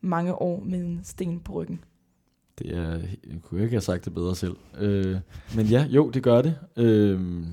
mange 0.00 0.34
år 0.34 0.60
med 0.60 0.78
en 0.78 1.00
sten 1.04 1.40
på 1.40 1.52
ryggen. 1.52 1.84
Det 2.58 2.76
er, 2.76 2.92
jeg 3.26 3.42
kunne 3.42 3.62
ikke 3.62 3.74
have 3.74 3.80
sagt 3.80 4.04
det 4.04 4.14
bedre 4.14 4.34
selv. 4.36 4.56
Øh, 4.78 5.16
men 5.56 5.66
ja, 5.66 5.86
jo, 5.90 6.10
det 6.10 6.22
gør 6.22 6.42
det. 6.42 6.58
Øh, 6.76 7.46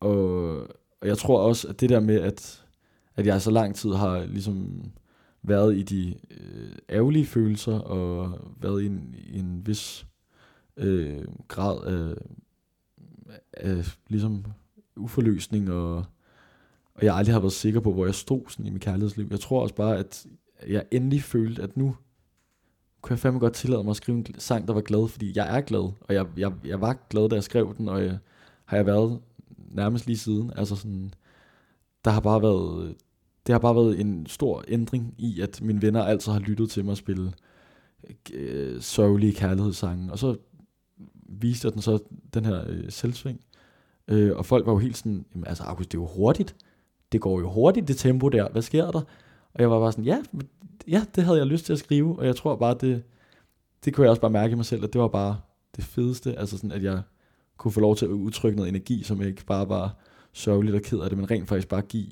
og, 0.00 0.66
og 1.02 1.08
jeg 1.08 1.18
tror 1.18 1.40
også, 1.40 1.68
at 1.68 1.80
det 1.80 1.90
der 1.90 2.00
med, 2.00 2.20
at, 2.20 2.64
at 3.16 3.26
jeg 3.26 3.42
så 3.42 3.50
lang 3.50 3.74
tid 3.74 3.92
har 3.92 4.24
ligesom 4.24 4.84
været 5.42 5.76
i 5.76 5.82
de 5.82 6.14
øh, 6.30 6.72
ærgerlige 6.90 7.26
følelser, 7.26 7.78
og 7.78 8.38
været 8.60 8.82
i 8.82 8.86
en, 8.86 9.14
i 9.18 9.38
en 9.38 9.66
vis 9.66 10.06
øh, 10.76 11.24
grad 11.48 11.84
af, 11.84 12.14
af 13.52 13.96
ligesom 14.08 14.44
uforløsning, 14.96 15.70
og, 15.70 15.96
og 16.94 17.02
jeg 17.02 17.14
aldrig 17.14 17.34
har 17.34 17.40
været 17.40 17.52
sikker 17.52 17.80
på, 17.80 17.92
hvor 17.92 18.04
jeg 18.04 18.14
stod 18.14 18.42
sådan 18.48 18.66
i 18.66 18.70
mit 18.70 18.82
kærlighedsliv. 18.82 19.28
Jeg 19.30 19.40
tror 19.40 19.62
også 19.62 19.74
bare, 19.74 19.98
at 19.98 20.26
jeg 20.68 20.84
endelig 20.90 21.22
følte, 21.22 21.62
at 21.62 21.76
nu 21.76 21.96
kunne 23.00 23.12
jeg 23.12 23.18
fandme 23.18 23.40
godt 23.40 23.54
tillade 23.54 23.84
mig 23.84 23.90
at 23.90 23.96
skrive 23.96 24.18
en 24.18 24.26
sang, 24.38 24.68
der 24.68 24.74
var 24.74 24.80
glad, 24.80 25.08
fordi 25.08 25.32
jeg 25.36 25.56
er 25.56 25.60
glad, 25.60 25.92
og 26.00 26.14
jeg, 26.14 26.26
jeg, 26.36 26.52
jeg 26.64 26.80
var 26.80 27.06
glad, 27.10 27.28
da 27.28 27.34
jeg 27.34 27.44
skrev 27.44 27.74
den, 27.78 27.88
og 27.88 28.04
jeg, 28.04 28.18
har 28.64 28.76
jeg 28.76 28.86
været 28.86 29.20
nærmest 29.72 30.06
lige 30.06 30.18
siden. 30.18 30.52
Altså 30.56 30.76
sådan, 30.76 31.14
der 32.04 32.10
har 32.10 32.20
bare 32.20 32.42
været, 32.42 32.94
det 33.46 33.52
har 33.52 33.58
bare 33.58 33.74
været 33.74 34.00
en 34.00 34.26
stor 34.26 34.64
ændring 34.68 35.14
i, 35.18 35.40
at 35.40 35.62
mine 35.62 35.82
venner 35.82 36.02
altid 36.02 36.32
har 36.32 36.40
lyttet 36.40 36.70
til 36.70 36.84
mig 36.84 36.96
spille 36.96 37.32
øh, 38.32 38.80
sørgelige 38.80 39.32
kærlighedssange, 39.32 40.12
og 40.12 40.18
så 40.18 40.36
viste 41.26 41.66
jeg 41.66 41.72
den 41.72 41.82
så 41.82 41.98
den 42.34 42.44
her 42.44 42.64
øh, 42.68 42.84
selvsving. 42.88 43.40
Øh, 44.08 44.36
og 44.36 44.46
folk 44.46 44.66
var 44.66 44.72
jo 44.72 44.78
helt 44.78 44.96
sådan, 44.96 45.24
jamen, 45.34 45.46
altså 45.46 45.62
August, 45.62 45.92
det 45.92 45.98
er 45.98 46.02
jo 46.02 46.06
hurtigt. 46.06 46.56
Det 47.12 47.20
går 47.20 47.40
jo 47.40 47.50
hurtigt, 47.50 47.88
det 47.88 47.96
tempo 47.96 48.28
der. 48.28 48.48
Hvad 48.48 48.62
sker 48.62 48.90
der? 48.90 49.00
Og 49.54 49.60
jeg 49.60 49.70
var 49.70 49.78
bare 49.78 49.92
sådan, 49.92 50.04
ja, 50.04 50.22
ja, 50.88 51.04
det 51.14 51.24
havde 51.24 51.38
jeg 51.38 51.46
lyst 51.46 51.64
til 51.66 51.72
at 51.72 51.78
skrive. 51.78 52.18
Og 52.18 52.26
jeg 52.26 52.36
tror 52.36 52.56
bare, 52.56 52.76
det, 52.80 53.02
det 53.84 53.94
kunne 53.94 54.04
jeg 54.04 54.10
også 54.10 54.20
bare 54.20 54.30
mærke 54.30 54.52
i 54.52 54.54
mig 54.54 54.64
selv, 54.64 54.84
at 54.84 54.92
det 54.92 55.00
var 55.00 55.08
bare 55.08 55.36
det 55.76 55.84
fedeste. 55.84 56.38
Altså 56.38 56.56
sådan, 56.56 56.72
at 56.72 56.82
jeg 56.82 57.02
kunne 57.62 57.72
få 57.72 57.80
lov 57.80 57.96
til 57.96 58.04
at 58.04 58.10
udtrykke 58.10 58.56
noget 58.56 58.68
energi, 58.68 59.02
som 59.02 59.22
ikke 59.22 59.44
bare 59.44 59.68
var 59.68 59.96
sørgeligt 60.32 60.76
og 60.76 60.82
ked 60.82 61.00
af 61.00 61.10
det, 61.10 61.18
men 61.18 61.30
rent 61.30 61.48
faktisk 61.48 61.68
bare 61.68 61.82
give 61.82 62.10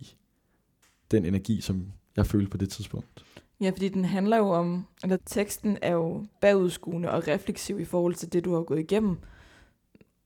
den 1.10 1.24
energi, 1.24 1.60
som 1.60 1.92
jeg 2.16 2.26
følte 2.26 2.50
på 2.50 2.56
det 2.56 2.70
tidspunkt. 2.70 3.24
Ja, 3.60 3.70
fordi 3.70 3.88
den 3.88 4.04
handler 4.04 4.36
jo 4.36 4.50
om, 4.50 4.86
eller 5.02 5.16
teksten 5.26 5.78
er 5.82 5.92
jo 5.92 6.26
bagudskuende 6.40 7.10
og 7.10 7.28
refleksiv 7.28 7.80
i 7.80 7.84
forhold 7.84 8.14
til 8.14 8.32
det, 8.32 8.44
du 8.44 8.54
har 8.54 8.62
gået 8.62 8.78
igennem, 8.78 9.16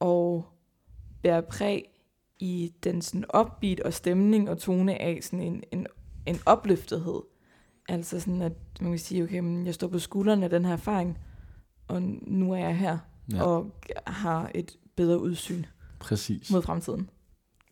og 0.00 0.46
bærer 1.22 1.40
præg 1.40 1.84
i 2.38 2.72
den 2.84 3.02
sådan 3.02 3.24
upbeat 3.40 3.80
og 3.80 3.92
stemning 3.92 4.50
og 4.50 4.58
tone 4.58 5.02
af 5.02 5.18
sådan 5.22 5.40
en, 5.40 5.62
en, 5.72 5.86
en 6.26 6.38
opløftethed. 6.46 7.22
Altså 7.88 8.20
sådan, 8.20 8.42
at 8.42 8.52
man 8.80 8.90
kan 8.90 8.98
sige, 8.98 9.24
okay, 9.24 9.38
men 9.38 9.66
jeg 9.66 9.74
står 9.74 9.88
på 9.88 9.98
skuldrene 9.98 10.44
af 10.44 10.50
den 10.50 10.64
her 10.64 10.72
erfaring, 10.72 11.18
og 11.88 12.02
nu 12.02 12.52
er 12.52 12.58
jeg 12.58 12.78
her, 12.78 12.98
ja. 13.32 13.42
og 13.42 13.70
har 14.06 14.50
et 14.54 14.76
bedre 14.97 15.20
udsyn 15.20 15.64
Præcis. 15.99 16.51
mod 16.51 16.62
fremtiden. 16.62 17.11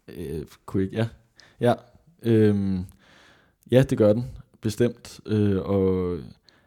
Øh, 0.09 0.47
kunne 0.66 0.83
ikke, 0.83 0.97
ja. 0.97 1.09
Ja, 1.61 1.75
øhm, 2.23 2.85
ja, 3.70 3.83
det 3.83 3.99
gør 3.99 4.12
den 4.12 4.25
bestemt. 4.61 5.20
Øh, 5.27 5.62
og 5.62 6.18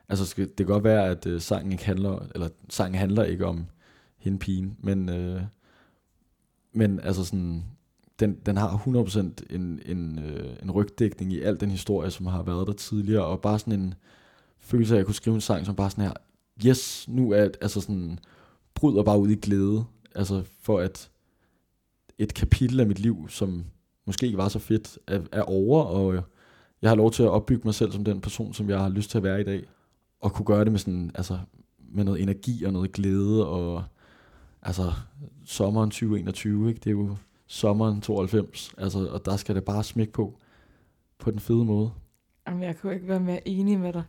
altså, 0.09 0.25
skal, 0.25 0.47
det 0.47 0.57
kan 0.57 0.65
godt 0.65 0.83
være, 0.83 1.09
at 1.09 1.25
øh, 1.25 1.41
sangen 1.41 1.71
ikke 1.71 1.85
handler, 1.85 2.27
eller 2.35 2.49
sangen 2.69 2.99
handler 2.99 3.23
ikke 3.23 3.45
om 3.45 3.65
hende 4.17 4.39
pigen, 4.39 4.77
men, 4.79 5.09
øh, 5.09 5.41
men 6.73 6.99
altså 6.99 7.25
sådan, 7.25 7.63
den, 8.19 8.37
den 8.45 8.57
har 8.57 8.77
100% 8.77 9.55
en, 9.55 9.81
en, 9.85 10.19
øh, 10.19 10.55
en 10.63 10.71
rygdækning 10.71 11.33
i 11.33 11.41
al 11.41 11.59
den 11.59 11.71
historie, 11.71 12.11
som 12.11 12.25
har 12.25 12.43
været 12.43 12.67
der 12.67 12.73
tidligere, 12.73 13.25
og 13.25 13.41
bare 13.41 13.59
sådan 13.59 13.79
en 13.79 13.93
følelse 14.59 14.93
af, 14.93 14.97
at 14.97 14.99
jeg 14.99 15.05
kunne 15.05 15.15
skrive 15.15 15.35
en 15.35 15.41
sang, 15.41 15.65
som 15.65 15.75
bare 15.75 15.89
sådan 15.89 16.03
her, 16.03 16.13
yes, 16.65 17.05
nu 17.07 17.31
er 17.31 17.49
altså 17.61 17.81
sådan, 17.81 18.19
bryder 18.73 19.03
bare 19.03 19.19
ud 19.19 19.29
i 19.29 19.35
glæde, 19.35 19.85
altså 20.15 20.43
for 20.61 20.79
at 20.79 21.09
et 22.17 22.33
kapitel 22.33 22.79
af 22.79 22.87
mit 22.87 22.99
liv, 22.99 23.29
som 23.29 23.65
måske 24.05 24.25
ikke 24.25 24.37
var 24.37 24.47
så 24.47 24.59
fedt, 24.59 24.99
er, 25.07 25.21
er 25.31 25.41
over, 25.41 25.83
og 25.83 26.15
øh, 26.15 26.21
jeg 26.81 26.89
har 26.89 26.95
lov 26.95 27.11
til 27.11 27.23
at 27.23 27.29
opbygge 27.29 27.61
mig 27.65 27.73
selv 27.73 27.91
som 27.91 28.03
den 28.03 28.21
person, 28.21 28.53
som 28.53 28.69
jeg 28.69 28.79
har 28.79 28.89
lyst 28.89 29.09
til 29.09 29.17
at 29.17 29.23
være 29.23 29.41
i 29.41 29.43
dag. 29.43 29.65
Og 30.21 30.33
kunne 30.33 30.45
gøre 30.45 30.63
det 30.63 30.71
med 30.71 30.79
sådan, 30.79 31.11
altså, 31.15 31.39
med 31.77 32.03
noget 32.03 32.21
energi 32.21 32.63
og 32.63 32.73
noget 32.73 32.91
glæde, 32.91 33.47
og 33.47 33.83
altså, 34.61 34.93
sommeren 35.45 35.89
2021, 35.89 36.69
ikke? 36.69 36.79
det 36.79 36.87
er 36.87 36.91
jo 36.91 37.15
sommeren 37.47 38.01
92, 38.01 38.73
altså, 38.77 39.07
og 39.07 39.25
der 39.25 39.35
skal 39.35 39.55
det 39.55 39.63
bare 39.63 39.83
smække 39.83 40.13
på, 40.13 40.37
på 41.19 41.31
den 41.31 41.39
fede 41.39 41.65
måde. 41.65 41.91
Jamen, 42.47 42.63
jeg 42.63 42.77
kan 42.77 42.93
ikke 42.93 43.07
være 43.07 43.19
mere 43.19 43.47
enig 43.47 43.79
med 43.79 43.93
dig. 43.93 44.03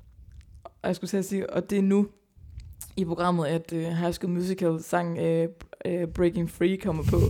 Og 0.65 0.89
jeg 0.89 0.97
skulle 0.97 1.09
til 1.09 1.17
at 1.17 1.25
sige, 1.25 1.51
og 1.51 1.71
det 1.71 1.79
er 1.79 1.83
nu 1.83 2.09
i 2.97 3.05
programmet, 3.05 3.47
at 3.47 3.73
uh, 3.73 3.79
High 3.79 4.13
School 4.13 4.33
Musical 4.33 4.83
sang 4.83 5.19
uh, 5.19 5.45
uh, 5.85 6.09
Breaking 6.15 6.51
Free 6.51 6.77
kommer 6.77 7.03
på. 7.03 7.21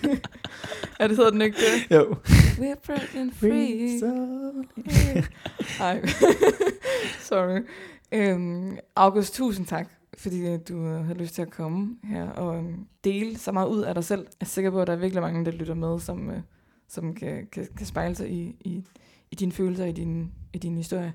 er 1.00 1.06
det 1.08 1.16
sådan, 1.16 1.32
den 1.32 1.42
ikke 1.42 1.56
det? 1.56 1.96
Jo. 1.96 2.16
We're 2.56 2.80
breaking 2.86 3.34
free. 3.34 4.00
Nej, 5.78 6.06
sorry. 7.28 7.60
Øhm, 8.12 8.78
August, 8.96 9.34
tusind 9.34 9.66
tak, 9.66 9.88
fordi 10.18 10.46
øh, 10.46 10.58
du 10.68 10.86
øh, 10.86 11.04
havde 11.04 11.18
lyst 11.18 11.34
til 11.34 11.42
at 11.42 11.50
komme 11.50 11.96
her 12.04 12.30
og 12.30 12.56
øhm, 12.56 12.86
dele 13.04 13.38
så 13.38 13.52
meget 13.52 13.68
ud 13.68 13.82
af 13.82 13.94
dig 13.94 14.04
selv. 14.04 14.20
Jeg 14.20 14.36
er 14.40 14.44
sikker 14.44 14.70
på, 14.70 14.80
at 14.80 14.86
der 14.86 14.92
er 14.92 14.96
virkelig 14.96 15.22
mange, 15.22 15.44
der 15.44 15.50
lytter 15.50 15.74
med, 15.74 16.00
som, 16.00 16.30
øh, 16.30 16.40
som 16.88 17.14
kan, 17.14 17.46
kan, 17.52 17.66
kan 17.76 17.86
spejle 17.86 18.14
sig 18.14 18.30
i, 18.30 18.56
i, 18.60 18.84
i 19.30 19.34
dine 19.34 19.52
følelser, 19.52 19.84
i 19.84 19.92
din, 19.92 20.32
i 20.52 20.58
din 20.58 20.76
historie. 20.76 21.12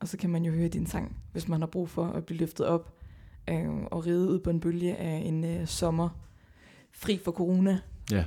Og 0.00 0.08
så 0.08 0.16
kan 0.16 0.30
man 0.30 0.44
jo 0.44 0.52
høre 0.52 0.68
din 0.68 0.86
sang, 0.86 1.16
hvis 1.32 1.48
man 1.48 1.60
har 1.60 1.66
brug 1.66 1.88
for 1.88 2.06
at 2.06 2.26
blive 2.26 2.38
løftet 2.38 2.66
op 2.66 2.92
øh, 3.50 3.68
og 3.90 4.06
ride 4.06 4.28
ud 4.28 4.38
på 4.38 4.50
en 4.50 4.60
bølge 4.60 4.96
af 4.96 5.22
en 5.24 5.44
øh, 5.44 5.66
sommer 5.66 6.08
fri 6.92 7.20
for 7.24 7.32
corona. 7.32 7.80
Ja. 8.10 8.16
Yeah. 8.16 8.26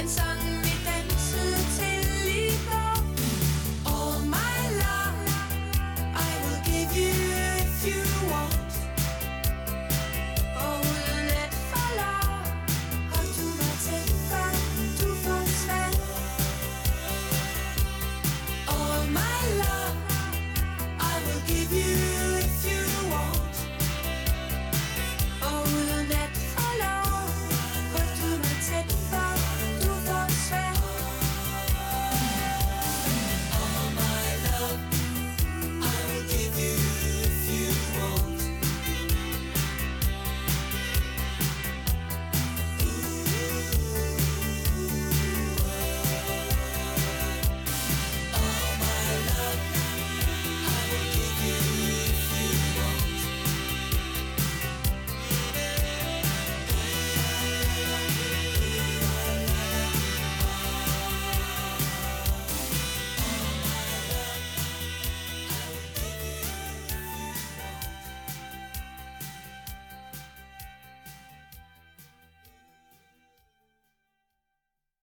inside 0.00 0.39